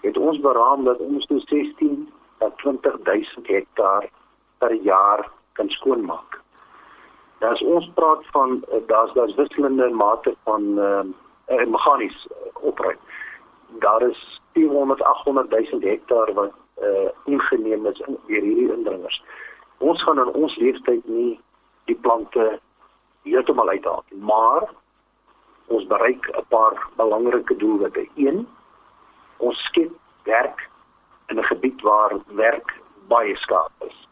het 0.00 0.18
ons 0.18 0.38
beraam 0.40 0.84
dat 0.84 0.98
ons 0.98 1.26
toe 1.26 1.40
16 1.40 2.12
tot 2.38 2.58
20000 2.58 3.46
hektaar 3.46 4.08
per 4.58 4.72
jaar 4.74 5.30
kan 5.52 5.68
skoonmaak. 5.68 6.40
Nou 7.40 7.52
as 7.52 7.62
ons 7.62 7.90
praat 7.94 8.26
van 8.30 8.64
daar's 8.86 9.12
daar's 9.12 9.34
wisselende 9.34 9.90
mate 9.90 10.36
van 10.44 10.78
ehm 10.78 11.14
uh, 11.48 11.66
meganies 11.66 12.26
opruim. 12.60 12.98
Daar 13.78 14.02
is 14.02 14.40
400 14.52 15.02
800000 15.02 15.82
hektaar 15.82 16.32
wat 16.34 16.52
uh, 16.82 17.10
ingeneem 17.24 17.86
is 17.86 18.00
in 18.06 18.18
hierdie 18.26 18.72
indringers. 18.72 19.22
Ons 19.78 20.02
gaan 20.02 20.18
in 20.18 20.32
ons 20.32 20.56
leeftyd 20.56 21.04
nie 21.06 21.40
die 21.84 21.98
plante 22.06 22.58
heeltemal 23.22 23.68
uithaal 23.68 24.04
nie, 24.10 24.20
maar 24.20 24.68
ons 25.66 25.86
bereik 25.86 26.28
'n 26.28 26.44
paar 26.48 26.78
belangrike 26.96 27.56
doelwitte. 27.56 28.06
1 28.14 28.46
ons 29.36 29.58
skep 29.68 29.92
werk 30.24 30.68
in 31.28 31.38
'n 31.38 31.44
gebied 31.44 31.80
waar 31.80 32.12
werk 32.26 32.80
baie 33.08 33.36
skaars 33.36 33.72
is. 33.88 34.08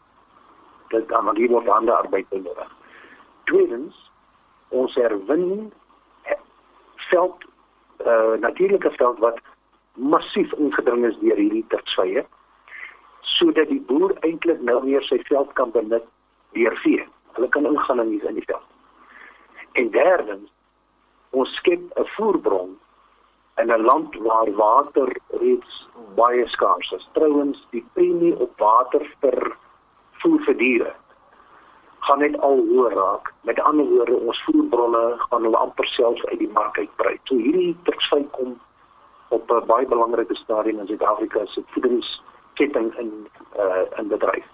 Dit 0.89 1.07
dan 1.07 1.23
maar 1.23 1.47
word 1.49 1.69
ander 1.69 1.93
arbeid 1.93 2.25
nodig. 2.29 2.71
Tweedens, 3.43 4.11
ons 4.69 4.95
herwin 4.95 5.73
veld 7.09 7.45
uh 8.05 8.33
natuurlike 8.39 8.91
veld 8.91 9.19
wat 9.19 9.39
massief 9.93 10.53
ingedring 10.53 11.05
is 11.05 11.17
deur 11.21 11.37
hierdie 11.37 11.65
tertsye 11.67 12.25
sodat 13.37 13.67
die 13.67 13.81
boer 13.81 14.13
eintlik 14.27 14.61
nou 14.61 14.79
meer 14.83 15.03
sy 15.09 15.19
veld 15.29 15.53
kan 15.59 15.71
benut 15.71 16.05
deur 16.57 16.75
vee. 16.83 17.05
Hulle 17.33 17.49
kan 17.49 17.65
ingaan 17.65 18.01
in 18.03 18.09
die, 18.09 18.21
in 18.27 18.39
die 18.39 18.45
veld. 18.45 18.67
En 19.73 19.89
derdens, 19.91 20.49
ons 21.31 21.55
skep 21.57 21.81
'n 21.97 22.09
voerbron 22.15 22.77
in 23.61 23.71
'n 23.71 23.85
land 23.85 24.15
waar 24.15 24.51
water 24.51 25.15
reeds 25.41 25.87
baie 26.15 26.47
skaars 26.47 26.91
is. 26.91 27.07
Trouwens, 27.13 27.67
die 27.69 27.85
premie 27.93 28.39
op 28.39 28.59
water 28.59 29.15
vir 29.21 29.57
voer 30.21 30.41
vir 30.45 30.57
diere 30.57 30.93
gaan 31.99 32.19
net 32.19 32.39
al 32.39 32.57
hoër 32.67 32.93
raak. 32.93 33.33
Met 33.41 33.59
ander 33.59 33.85
woorde, 33.85 34.15
ons 34.15 34.43
voerbronne 34.43 35.15
gaan 35.17 35.41
hulle 35.41 35.57
amper 35.57 35.87
self 35.87 36.25
uit 36.25 36.39
die 36.39 36.51
mark 36.51 36.77
uitbrei. 36.77 37.17
So 37.23 37.35
hierdie 37.35 37.77
tersy 37.83 38.27
kom 38.31 38.59
op 39.29 39.51
'n 39.51 39.65
baie 39.65 39.87
belangrike 39.87 40.35
stadium 40.35 40.79
in 40.79 40.87
Suid-Afrika 40.87 41.45
se 41.45 41.63
voedingsketting 41.65 42.32
in 42.99 43.27
uh 43.57 43.85
in 43.99 44.07
bedryf. 44.07 44.45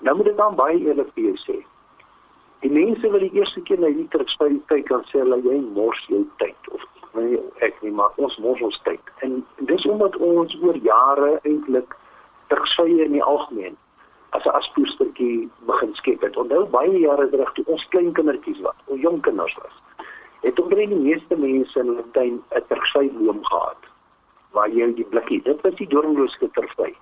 Nou 0.00 0.16
moet 0.16 0.28
ek 0.28 0.36
dan 0.36 0.54
baie 0.54 0.78
eerlik 0.78 1.10
vir 1.14 1.24
jou 1.30 1.36
sê. 1.46 1.58
Die 2.60 2.70
mense 2.70 3.10
wat 3.10 3.20
die 3.20 3.34
eerste 3.38 3.60
keer 3.60 3.78
na 3.78 3.86
hierdie 3.86 4.10
tersy 4.10 4.60
kyk, 4.66 4.88
dan 4.88 5.04
sê 5.10 5.22
hulle 5.22 5.38
jy 5.46 5.60
mors 5.74 6.04
jou 6.08 6.24
tyd 6.42 6.72
of 6.74 6.82
nee 7.14 7.40
ek 7.64 7.82
nie 7.82 7.90
maar 7.90 8.14
ons 8.16 8.36
mors 8.44 8.60
ons 8.68 8.78
tyd 8.86 9.12
en 9.26 9.40
dis 9.70 9.86
omdat 9.92 10.16
ons 10.28 10.54
oor 10.62 10.78
jare 10.84 11.30
eintlik 11.48 11.96
tersvye 12.52 13.04
in 13.04 13.16
die 13.16 13.24
algemeen 13.32 13.76
as 14.36 14.44
'n 14.44 14.56
aspoestertjie 14.60 15.48
begin 15.70 15.94
skep 16.00 16.22
het 16.22 16.36
onthou 16.36 16.64
baie 16.76 16.98
jare 16.98 17.28
terug 17.30 17.52
toe 17.52 17.64
ons 17.66 17.88
klein 17.94 18.12
kindertjies 18.12 18.60
was 18.60 18.78
of 18.86 19.00
jong 19.00 19.20
kinders 19.22 19.56
was 19.62 19.76
het 20.42 20.60
omtrent 20.60 20.94
die 20.94 21.04
meeste 21.08 21.36
mense 21.36 21.80
in 21.80 21.86
hulle 21.92 22.04
tuin 22.12 22.42
'n 22.54 23.18
boom 23.18 23.44
gehad 23.44 23.82
waar 24.52 24.68
jy 24.68 24.94
die 24.94 25.10
blikkie 25.14 25.42
dit 25.42 25.60
was 25.62 25.74
die 25.74 25.88
doringloose 25.94 26.50
tersvy 26.52 26.94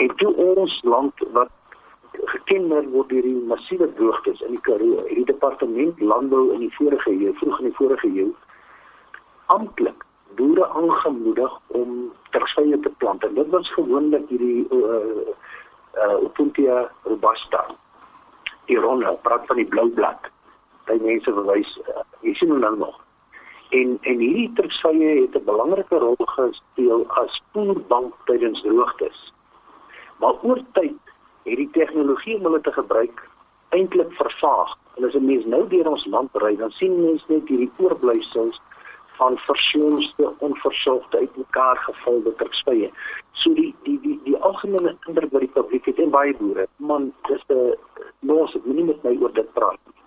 en 0.00 0.14
toe 0.16 0.34
ons 0.34 0.76
land 0.82 1.24
wat 1.36 1.52
gekenmerk 2.32 2.88
word 2.94 3.10
deur 3.12 3.26
die 3.26 3.40
massiewe 3.48 3.88
droogtes 3.98 4.40
in 4.46 4.56
die 4.56 4.62
Karoo. 4.66 5.02
Die 5.08 5.26
departement 5.28 6.00
landbou 6.00 6.50
in 6.54 6.64
die 6.64 6.74
vorige 6.76 7.12
eeu, 7.12 7.34
vroeg 7.40 7.60
in 7.60 7.68
die 7.70 7.76
vorige 7.76 8.08
eeu, 8.08 8.30
amptelik 9.54 10.06
boere 10.38 10.66
aangemoedig 10.78 11.52
om 11.76 12.10
tersvye 12.34 12.78
te 12.84 12.92
plant 13.02 13.24
en 13.26 13.34
dit 13.34 13.48
was 13.54 13.72
gewoonlik 13.76 14.28
hierdie 14.30 14.66
uh 14.70 15.36
uh 16.00 16.16
Opuntia 16.22 16.84
robusta. 17.02 17.64
Irona 18.70 19.16
praat 19.26 19.46
van 19.50 19.58
die 19.58 19.66
blou 19.66 19.88
blad. 19.96 20.28
Baie 20.86 21.02
mense 21.02 21.34
verwys 21.34 21.72
uh, 21.82 22.04
jy 22.22 22.36
sien 22.38 22.54
hom 22.54 22.62
nou 22.62 22.76
nog. 22.84 23.00
En 23.74 23.98
en 24.12 24.22
hierdie 24.22 24.48
tersvye 24.60 25.10
het 25.22 25.36
'n 25.36 25.44
belangrike 25.50 25.98
rol 25.98 26.30
gespeel 26.36 27.04
as 27.22 27.34
spoorbank 27.42 28.14
tydens 28.30 28.62
droogtes. 28.62 29.18
Maar 30.20 30.42
oor 30.42 30.60
tyd 30.72 31.14
het 31.48 31.56
die 31.56 31.70
tegnologie 31.72 32.36
om 32.36 32.48
hulle 32.48 32.60
te 32.60 32.72
gebruik 32.72 33.22
eintlik 33.76 34.12
vervaag. 34.12 34.76
En 34.96 35.04
as 35.04 35.14
'n 35.14 35.24
mens 35.24 35.44
nou 35.44 35.68
deur 35.68 35.88
ons 35.88 36.06
land 36.06 36.30
ry, 36.32 36.56
dan 36.56 36.70
sien 36.70 37.04
mense 37.04 37.24
net 37.28 37.48
hierdie 37.48 37.72
oorblyfsels 37.76 38.60
van 39.20 39.38
versoonste 39.38 40.32
onversorgde 40.38 41.18
uitmekaar 41.18 41.76
gevalde 41.76 42.34
tersvye. 42.34 42.90
So 43.32 43.54
die 43.54 43.74
die 43.82 44.00
die 44.00 44.20
die 44.24 44.36
algemene 44.36 44.96
indruk 45.06 45.30
by 45.30 45.38
die 45.38 45.54
publiek 45.56 45.84
het 45.84 45.98
en 45.98 46.10
baie 46.10 46.36
boere, 46.36 46.66
man, 46.76 47.12
dis 47.28 47.44
'n 47.48 47.74
los, 48.20 48.54
ek 48.54 48.64
moenie 48.64 48.84
met 48.84 49.02
my 49.02 49.16
oor 49.20 49.32
dit 49.32 49.52
praat 49.52 49.80
nie. 49.86 50.02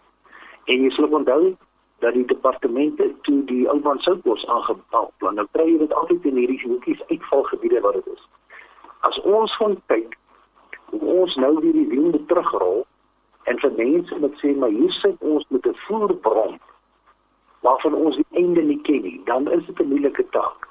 En 0.65 0.83
jy 0.83 0.89
sal 0.89 1.07
onthou 1.07 1.55
dat 1.99 2.13
die 2.13 2.25
departemente 2.25 3.13
toe 3.21 3.43
die 3.45 3.69
Oudtshoorn 3.69 3.99
soutbos 3.99 4.45
aangepaal 4.45 5.11
plan. 5.17 5.35
Nou 5.35 5.47
kry 5.51 5.65
jy 5.71 5.77
dit 5.77 5.93
altyd 5.93 6.25
in 6.25 6.35
hierdie 6.35 6.61
hoekies 6.63 7.03
uitvalgebiede 7.07 7.81
wat 7.81 7.93
dit 7.93 8.07
is. 8.13 8.27
As 9.07 9.19
ons 9.27 9.55
gaan 9.59 9.77
kyk 9.91 10.17
hoe 10.91 11.01
ons 11.21 11.35
nou 11.35 11.53
weer 11.59 11.75
die 11.75 11.87
wind 11.91 12.19
terugrol 12.27 12.83
en 13.51 13.59
vir 13.59 13.73
mense 13.79 14.19
wat 14.23 14.37
sê 14.41 14.53
maar 14.55 14.71
hier 14.75 14.93
sit 14.99 15.25
ons 15.33 15.45
met 15.49 15.65
'n 15.67 15.79
voerbron 15.87 16.59
waarvan 17.65 17.93
ons 17.93 18.15
die 18.15 18.39
einde 18.41 18.61
nie 18.61 18.81
ken 18.87 19.01
nie, 19.01 19.21
dan 19.25 19.51
is 19.51 19.65
dit 19.65 19.79
'n 19.79 19.89
moeilike 19.89 20.25
taak. 20.29 20.67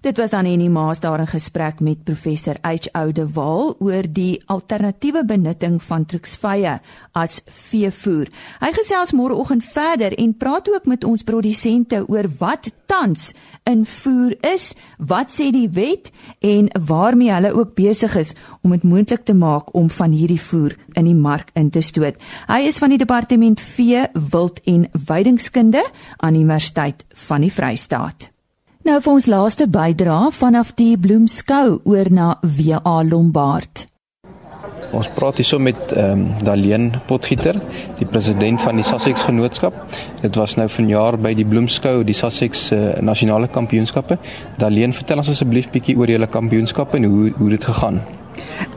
Dit 0.00 0.16
was 0.16 0.30
dan 0.30 0.46
in 0.48 0.62
die 0.62 0.70
Maas 0.72 1.00
daar 1.00 1.20
in 1.20 1.28
gesprek 1.28 1.80
met 1.80 2.04
professor 2.04 2.56
H 2.62 2.88
Oude 2.92 3.26
Waal 3.32 3.74
oor 3.78 4.06
die 4.08 4.40
alternatiewe 4.46 5.24
benutting 5.28 5.76
van 5.82 6.06
truksvye 6.08 6.78
as 7.12 7.42
veevoer. 7.44 8.30
Hy 8.62 8.70
gesels 8.78 9.12
môreoggend 9.12 9.64
verder 9.64 10.16
en 10.16 10.32
praat 10.40 10.72
ook 10.72 10.88
met 10.88 11.04
ons 11.04 11.22
produsente 11.22 12.00
oor 12.08 12.30
wat 12.40 12.70
tans 12.88 13.34
in 13.68 13.84
voer 13.84 14.38
is, 14.54 14.70
wat 14.96 15.36
sê 15.36 15.50
die 15.52 15.68
wet 15.76 16.08
en 16.40 16.72
waarmee 16.88 17.36
hulle 17.36 17.52
ook 17.52 17.76
besig 17.76 18.16
is 18.16 18.32
om 18.64 18.72
dit 18.72 18.88
moontlik 18.88 19.28
te 19.28 19.36
maak 19.36 19.74
om 19.76 19.92
van 20.00 20.16
hierdie 20.16 20.40
voer 20.40 20.78
in 20.96 21.12
die 21.12 21.18
mark 21.28 21.52
in 21.52 21.68
te 21.68 21.84
stoot. 21.84 22.16
Hy 22.48 22.64
is 22.72 22.80
van 22.80 22.96
die 22.96 23.04
departement 23.04 23.60
vee, 23.60 24.08
wild 24.32 24.64
en 24.64 24.88
weidingskunde 24.96 25.84
aan 26.16 26.32
die 26.32 26.48
Universiteit 26.48 27.04
van 27.28 27.44
die 27.44 27.52
Vrystaat. 27.52 28.30
Nou 28.80 28.96
vir 29.04 29.12
ons 29.12 29.26
laaste 29.28 29.66
bydra 29.68 30.30
vanaf 30.32 30.70
die 30.78 30.94
Bloemskou 30.96 31.82
oor 31.84 32.08
na 32.08 32.28
WA 32.40 33.02
Lombard. 33.04 33.82
Ons 34.96 35.10
praat 35.14 35.36
hierso 35.38 35.60
met 35.60 35.92
ehm 35.92 36.22
um, 36.22 36.22
Daleen 36.40 36.86
Potgieter, 37.06 37.58
die 37.98 38.08
president 38.08 38.62
van 38.64 38.80
die 38.80 38.86
Sussex 38.86 39.26
Genootskap. 39.28 39.76
Dit 40.22 40.38
was 40.40 40.56
nou 40.56 40.66
vanjaar 40.72 41.18
by 41.20 41.34
die 41.36 41.44
Bloemskou, 41.44 42.00
die 42.08 42.16
Sussex 42.16 42.70
uh, 42.72 42.96
nasionale 43.04 43.52
kampioenskappe. 43.52 44.16
Daleen, 44.58 44.96
vertel 44.96 45.20
ons 45.20 45.30
asseblief 45.30 45.68
bietjie 45.70 45.98
oor 46.00 46.10
julle 46.10 46.30
kampioenskappe 46.38 46.96
en 46.98 47.10
hoe 47.12 47.30
hoe 47.36 47.50
dit 47.52 47.68
gegaan. 47.68 48.00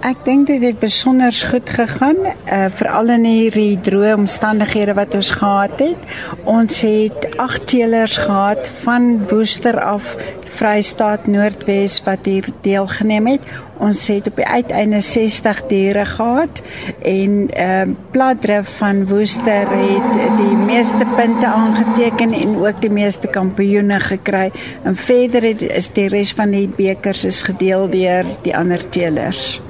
Ek 0.04 0.26
dink 0.26 0.48
dit 0.48 0.62
het 0.62 0.80
besonder 0.80 1.32
goed 1.52 1.70
gegaan, 1.70 2.18
uh, 2.26 2.66
veral 2.76 3.14
in 3.16 3.26
hierdie 3.28 3.80
droë 3.80 4.14
omstandighede 4.18 4.96
wat 4.98 5.16
ons 5.16 5.30
gehad 5.40 5.80
het. 5.80 6.08
Ons 6.44 6.82
het 6.84 7.28
8 7.38 7.68
teelers 7.72 8.18
gehad 8.18 8.72
van 8.84 9.28
Woester 9.30 9.80
af 9.80 10.16
Vrystaat 10.54 11.28
Noordwes 11.28 12.00
wat 12.06 12.26
hier 12.26 12.46
deelgeneem 12.62 13.28
het. 13.28 13.46
Ons 13.84 14.08
het 14.08 14.28
op 14.30 14.38
die 14.38 14.46
uiteinde 14.46 15.02
60 15.02 15.62
diere 15.68 16.06
gehad 16.06 16.62
en 17.02 17.50
ehm 17.50 17.90
uh, 17.90 17.96
Platdrif 18.12 18.78
van 18.78 19.06
Woester 19.08 19.68
het 19.70 20.38
die 20.38 20.58
meeste 20.58 21.06
punte 21.16 21.46
aangeteken 21.46 22.34
en 22.34 22.56
ook 22.62 22.82
die 22.82 22.92
meeste 22.92 23.28
kampioene 23.28 24.00
gekry. 24.00 24.52
En 24.84 24.96
verder 24.96 25.44
het, 25.44 25.62
is 25.62 25.90
die 25.92 26.08
res 26.08 26.34
van 26.34 26.54
die 26.54 26.68
bekers 26.68 27.26
is 27.26 27.42
gedeel 27.42 27.90
deur 27.90 28.26
die 28.42 28.58
ander 28.58 28.90
teelers. 28.90 29.62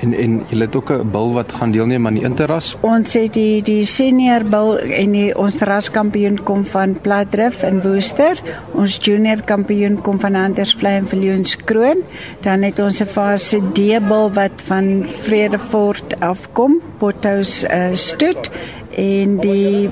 En 0.00 0.12
en 0.14 0.42
julle 0.48 0.64
het 0.64 0.76
ook 0.76 0.90
'n 0.92 1.10
bil 1.10 1.32
wat 1.32 1.52
gaan 1.52 1.70
deelneem 1.70 2.06
aan 2.06 2.14
die 2.14 2.22
interras. 2.22 2.76
Ons 2.80 3.12
het 3.12 3.32
die 3.34 3.62
die 3.62 3.84
senior 3.84 4.44
bil 4.44 4.78
en 4.78 5.12
die 5.12 5.38
ons 5.38 5.58
raskampioen 5.58 6.42
kom 6.42 6.64
van 6.64 7.00
Platdrift 7.00 7.62
in 7.62 7.82
Woester. 7.82 8.40
Ons 8.74 8.98
junior 9.00 9.42
kampioen 9.42 10.00
kom 10.00 10.20
van 10.20 10.34
Andersvlei 10.34 10.96
en 10.96 11.08
Viljoenskroon. 11.08 12.02
Dan 12.40 12.62
het 12.62 12.78
ons 12.78 13.00
'n 13.00 13.06
fase 13.06 13.60
D 13.72 13.78
bil 14.08 14.30
wat 14.32 14.52
van 14.56 15.06
Vredefort 15.18 16.20
afkom, 16.20 16.80
Pothouse 16.98 17.68
uh, 17.68 17.94
stoet 17.94 18.50
en 18.96 19.36
die 19.36 19.90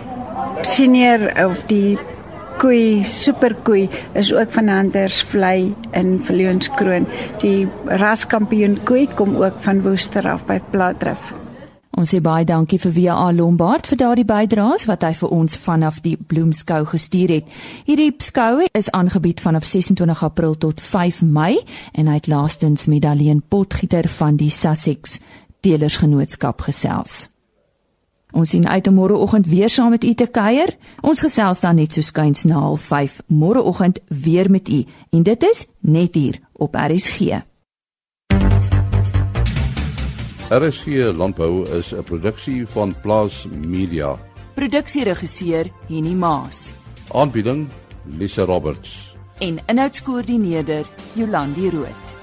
senior 0.60 1.46
of 1.46 1.62
die 1.66 1.98
koei, 2.66 3.05
superkoei 3.07 3.87
is 4.18 4.33
ook 4.35 4.50
van 4.52 4.68
Hunters 4.68 5.22
Vlei 5.22 5.74
in 5.94 6.16
Viljoenskroon. 6.26 7.07
Die 7.42 7.68
raskampioen 7.87 8.81
koei 8.85 9.07
kom 9.14 9.37
ook 9.38 9.61
van 9.62 9.83
Woester 9.85 10.26
af 10.31 10.46
by 10.48 10.59
Platdrift. 10.72 11.35
Ons 11.96 12.11
sê 12.12 12.18
baie 12.20 12.44
dankie 12.44 12.76
vir 12.83 12.92
VA 12.92 13.31
Lombard 13.33 13.87
vir 13.88 14.00
daardie 14.02 14.26
bydraes 14.29 14.85
wat 14.90 15.07
hy 15.07 15.14
vir 15.16 15.33
ons 15.33 15.57
vanaf 15.62 16.02
die 16.05 16.16
Bloemskou 16.18 16.83
gestuur 16.90 17.38
het. 17.38 17.55
Hierdie 17.87 18.11
skou 18.20 18.66
is 18.66 18.90
aangebied 18.92 19.40
vanaf 19.40 19.64
26 19.64 20.26
April 20.26 20.59
tot 20.61 20.83
5 20.83 21.22
Mei 21.22 21.55
en 21.94 22.11
hy 22.11 22.18
het 22.18 22.29
laastens 22.29 22.90
met 22.90 23.07
Daleen 23.07 23.40
Potgieter 23.40 24.11
van 24.18 24.37
die 24.37 24.50
Sussex 24.50 25.20
Teelersgenootskap 25.64 26.66
gesels. 26.66 27.29
Ons 28.32 28.50
sien 28.50 28.66
uit 28.68 28.86
om 28.86 28.94
môreoggend 28.94 29.46
weer 29.46 29.70
saam 29.70 29.90
met 29.90 30.04
u 30.04 30.14
te 30.14 30.26
kuier. 30.26 30.76
Ons 31.00 31.20
gesels 31.20 31.60
dan 31.60 31.74
net 31.74 31.92
so 31.92 32.00
skuins 32.00 32.44
na 32.44 32.58
05:30 32.76 33.22
môreoggend 33.26 34.00
weer 34.08 34.50
met 34.50 34.68
u 34.68 34.84
en 35.10 35.22
dit 35.22 35.42
is 35.42 35.66
net 35.80 36.14
hier 36.14 36.40
op 36.52 36.74
RSG. 36.74 37.20
RSG 40.50 40.86
Landbou 41.16 41.66
is 41.78 41.92
'n 41.92 42.02
produksie 42.02 42.66
van 42.66 42.94
Plaas 43.02 43.46
Media. 43.50 44.18
Produksieregisseur 44.54 45.70
Henny 45.88 46.14
Maas. 46.14 46.72
Aanbieding 47.12 47.68
Lisa 48.04 48.44
Roberts. 48.44 49.16
En 49.38 49.58
inhoudskoördineerder 49.66 50.86
Jolandi 51.12 51.70
Root. 51.70 52.15